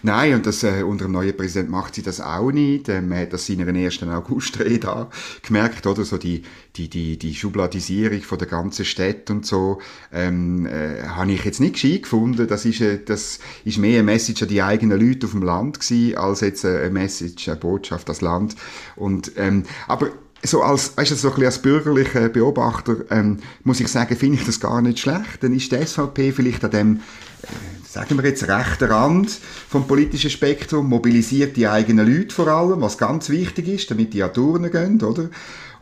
Nein, 0.02 0.34
und 0.34 0.46
das, 0.46 0.62
äh, 0.62 0.82
unter 0.82 1.06
dem 1.06 1.12
neuen 1.12 1.36
Präsidenten 1.36 1.72
macht 1.72 1.94
sie 1.94 2.02
das 2.02 2.20
auch 2.20 2.50
nicht. 2.52 2.88
Ähm, 2.88 3.08
man 3.08 3.18
hat 3.18 3.32
das 3.32 3.48
in 3.48 3.60
ihrer 3.60 3.74
ersten 3.74 4.08
Augustrede 4.08 5.08
gemerkt, 5.42 5.86
oder? 5.86 6.04
So 6.04 6.16
die, 6.16 6.42
die, 6.76 6.88
die, 6.88 7.18
die 7.18 7.34
Schubladisierung 7.34 8.22
von 8.22 8.38
der 8.38 8.48
ganzen 8.48 8.84
Stadt 8.84 9.30
und 9.30 9.46
so, 9.46 9.80
ähm, 10.12 10.66
äh, 10.66 11.02
habe 11.02 11.32
ich 11.32 11.44
jetzt 11.44 11.60
nicht 11.60 11.74
gescheit 11.74 12.04
gefunden. 12.04 12.46
Das 12.46 12.64
ist, 12.64 12.80
äh, 12.80 13.00
das 13.04 13.40
ist 13.64 13.78
mehr 13.78 13.98
eine 13.98 14.04
Message 14.04 14.42
an 14.42 14.48
die 14.48 14.62
eigenen 14.62 15.00
Leute 15.00 15.26
auf 15.26 15.32
dem 15.32 15.42
Land 15.42 15.80
gewesen, 15.80 16.16
als 16.16 16.40
jetzt 16.40 16.64
eine 16.64 16.90
Message, 16.90 17.48
eine 17.48 17.58
Botschaft 17.58 18.08
das 18.08 18.20
Land. 18.20 18.56
Und, 18.96 19.32
ähm, 19.36 19.64
aber 19.88 20.10
so 20.44 20.62
als, 20.62 20.96
weißt 20.96 21.10
du, 21.10 21.14
so 21.14 21.28
ein 21.28 21.34
bisschen 21.34 21.46
als 21.46 21.58
bürgerlicher 21.58 22.28
Beobachter, 22.28 22.96
ähm, 23.10 23.38
muss 23.62 23.80
ich 23.80 23.88
sagen, 23.88 24.16
finde 24.16 24.38
ich 24.38 24.46
das 24.46 24.60
gar 24.60 24.80
nicht 24.82 24.98
schlecht. 24.98 25.42
Dann 25.42 25.54
ist 25.54 25.72
die 25.72 25.84
SVP 25.84 26.32
vielleicht 26.32 26.64
an 26.64 26.70
dem, 26.70 26.96
äh, 27.42 27.46
sagen 27.88 28.16
wir 28.16 28.28
jetzt, 28.28 28.46
rechten 28.46 28.90
Rand 28.90 29.30
vom 29.68 29.86
politischen 29.86 30.30
Spektrum, 30.30 30.88
mobilisiert 30.88 31.56
die 31.56 31.68
eigenen 31.68 32.06
Leute 32.06 32.34
vor 32.34 32.48
allem, 32.48 32.80
was 32.80 32.98
ganz 32.98 33.30
wichtig 33.30 33.68
ist, 33.68 33.90
damit 33.90 34.12
die 34.12 34.22
an 34.22 34.32
Touren 34.32 34.70
gehen, 34.70 35.02
oder? 35.02 35.30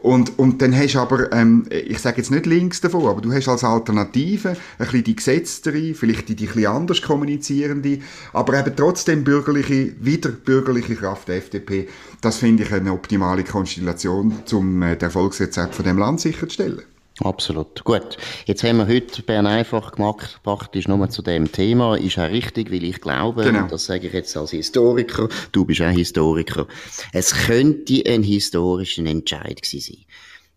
Und, 0.03 0.37
und 0.39 0.61
dann 0.61 0.77
hast 0.77 0.95
du 0.95 0.99
aber, 0.99 1.33
ähm, 1.33 1.65
ich 1.71 2.01
sage 2.01 2.17
jetzt 2.19 2.33
nicht 2.33 2.45
links 2.47 2.81
davon, 2.81 3.07
aber 3.07 3.21
du 3.21 3.33
hast 3.33 3.49
als 3.49 3.63
Alternative 3.63 4.51
ein 4.51 4.57
bisschen 4.79 5.05
die 5.05 5.17
Gesetztere, 5.17 5.95
vielleicht 5.95 6.29
die, 6.29 6.35
die 6.35 6.49
ein 6.49 6.55
bisschen 6.55 6.73
anders 6.73 7.03
kommunizierende, 7.03 8.01
aber 8.33 8.59
eben 8.59 8.75
trotzdem 8.75 9.23
bürgerliche, 9.23 9.95
wieder 10.01 10.31
bürgerliche 10.31 10.97
Kraft 10.97 11.29
der 11.29 11.37
FDP. 11.37 11.89
Das 12.21 12.39
finde 12.39 12.65
ich 12.65 12.73
eine 12.73 12.93
optimale 12.93 13.45
Konstellation, 13.45 14.35
um 14.53 14.83
äh, 14.83 14.97
das 14.97 15.15
Erfolgsrezept 15.15 15.77
von 15.77 15.85
dem 15.85 15.99
Land 15.99 16.21
sicherzustellen. 16.21 16.83
Absolut. 17.25 17.85
Gut. 17.85 18.17
Jetzt 18.47 18.65
haben 18.65 18.79
wir 18.79 18.89
heute 18.89 19.23
Bern 19.23 19.47
einfach 19.47 19.93
gemacht, 19.93 20.41
praktisch 20.43 20.89
nur 20.89 21.09
zu 21.09 21.23
dem 21.23 21.51
Thema. 21.51 21.97
Ist 21.97 22.19
auch 22.19 22.29
richtig, 22.29 22.73
weil 22.73 22.83
ich 22.83 23.01
glaube, 23.01 23.45
genau. 23.45 23.69
das 23.69 23.85
sage 23.85 24.09
ich 24.09 24.13
jetzt 24.13 24.37
als 24.37 24.51
Historiker, 24.51 25.29
du 25.53 25.65
bist 25.65 25.81
auch 25.83 25.91
Historiker, 25.91 26.67
es 27.13 27.35
könnte 27.35 28.03
ein 28.07 28.23
historischer 28.23 29.05
Entscheid 29.05 29.63
gewesen 29.63 29.81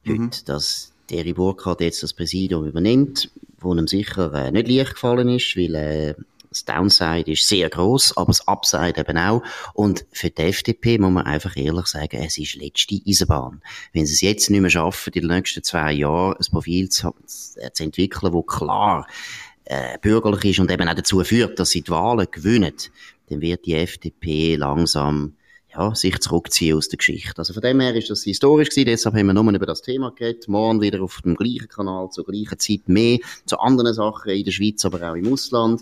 sein. 0.04 0.16
Mhm. 0.16 0.24
Heute, 0.26 0.46
dass 0.46 0.92
Thierry 1.08 1.34
Burkhardt 1.34 1.82
jetzt 1.82 2.02
das 2.02 2.14
Präsidium 2.14 2.66
übernimmt, 2.66 3.30
wo 3.60 3.74
ihm 3.74 3.88
sicher 3.88 4.34
äh, 4.34 4.52
nicht 4.52 4.68
leicht 4.68 4.94
gefallen 4.96 5.30
ist, 5.30 5.56
weil 5.56 5.76
äh, 5.76 6.16
das 6.56 6.64
Downside 6.64 7.30
ist 7.30 7.48
sehr 7.48 7.70
groß, 7.70 8.16
aber 8.16 8.28
das 8.28 8.48
Upside 8.48 8.98
eben 8.98 9.18
auch. 9.18 9.44
Und 9.74 10.06
für 10.12 10.30
die 10.30 10.44
FDP 10.44 10.98
muss 10.98 11.12
man 11.12 11.26
einfach 11.26 11.58
ehrlich 11.58 11.88
sagen, 11.88 12.18
es 12.24 12.38
ist 12.38 12.56
letzte 12.56 13.00
Eisenbahn. 13.06 13.62
Wenn 13.92 14.06
sie 14.06 14.14
es 14.14 14.22
jetzt 14.22 14.50
nicht 14.50 14.62
mehr 14.62 14.70
schaffen, 14.70 15.12
in 15.14 15.22
den 15.22 15.36
nächsten 15.36 15.64
zwei 15.64 15.92
Jahren 15.92 16.36
ein 16.38 16.52
Profil 16.52 16.88
zu, 16.88 17.14
zu 17.26 17.84
entwickeln, 17.84 18.32
wo 18.32 18.42
klar 18.42 19.06
äh, 19.66 19.98
bürgerlich 20.00 20.46
ist 20.46 20.60
und 20.60 20.72
eben 20.72 20.88
auch 20.88 20.96
dazu 20.96 21.22
führt, 21.24 21.60
dass 21.60 21.72
sie 21.72 21.82
die 21.82 21.92
Wahlen 21.92 22.28
gewinnen, 22.32 22.74
dann 23.30 23.42
wird 23.42 23.66
die 23.66 23.76
FDP 23.76 24.56
langsam 24.56 25.34
ja, 25.74 25.94
sich 25.94 26.18
zurückziehen 26.20 26.78
aus 26.78 26.88
der 26.88 26.98
Geschichte. 26.98 27.38
Also 27.38 27.54
von 27.54 27.62
dem 27.62 27.82
her 27.82 27.94
ist 27.96 28.10
das 28.10 28.24
historisch 28.24 28.70
gewesen, 28.70 28.86
deshalb 28.86 29.16
haben 29.16 29.28
wir 29.28 29.34
nur 29.34 29.52
über 29.52 29.66
das 29.66 29.82
Thema 29.82 30.12
geredet. 30.12 30.48
Morgen 30.48 30.80
wieder 30.80 31.02
auf 31.02 31.22
dem 31.22 31.36
gleichen 31.36 31.68
Kanal, 31.68 32.10
zur 32.12 32.24
gleichen 32.24 32.60
Zeit 32.60 32.88
mehr, 32.88 33.20
zu 33.46 33.60
anderen 33.60 33.94
Sachen 33.94 34.32
in 34.32 34.46
der 34.46 34.52
Schweiz, 34.52 34.86
aber 34.86 35.12
auch 35.12 35.16
im 35.16 35.34
Ausland. 35.34 35.82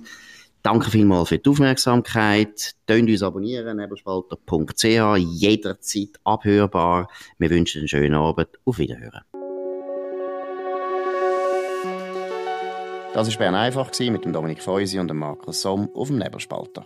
Danke 0.63 0.89
vielmals 0.89 1.28
für 1.28 1.39
die 1.39 1.49
Aufmerksamkeit. 1.49 2.76
Tönt 2.88 3.10
uns 3.10 3.21
abonnieren, 3.21 3.76
nebelspalter.ch, 3.76 5.17
jederzeit 5.17 6.17
abhörbar. 6.23 7.10
Wir 7.38 7.49
wünschen 7.49 7.80
einen 7.80 7.89
schönen 7.89 8.13
Abend. 8.13 8.47
Auf 8.63 8.78
Wiederhören. 8.78 9.23
Das 13.13 13.30
war 13.30 13.38
Bern 13.38 13.56
einfach 13.56 13.91
mit 13.99 14.26
Dominik 14.34 14.63
Feusi 14.63 14.99
und 14.99 15.13
Markus 15.13 15.62
Somm 15.62 15.89
auf 15.93 16.08
dem 16.08 16.17
Nebelspalter. 16.17 16.86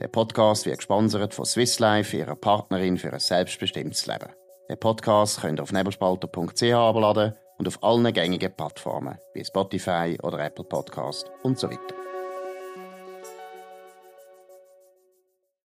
Der 0.00 0.08
Podcast 0.08 0.64
wird 0.64 0.78
gesponsert 0.78 1.34
von 1.34 1.44
Swiss 1.44 1.78
Life, 1.80 2.16
ihrer 2.16 2.34
Partnerin 2.34 2.96
für 2.96 3.12
ein 3.12 3.20
selbstbestimmtes 3.20 4.06
Leben. 4.06 4.32
Den 4.70 4.80
Podcast 4.80 5.42
könnt 5.42 5.60
ihr 5.60 5.62
auf 5.62 5.72
nebelspalter.ch 5.72 6.62
abladen 6.72 7.34
und 7.58 7.68
auf 7.68 7.82
allen 7.84 8.10
gängigen 8.10 8.56
Plattformen 8.56 9.18
wie 9.34 9.44
Spotify 9.44 10.16
oder 10.22 10.38
Apple 10.38 10.64
Podcast 10.64 11.30
und 11.42 11.58
so 11.58 11.68
weiter. 11.68 12.07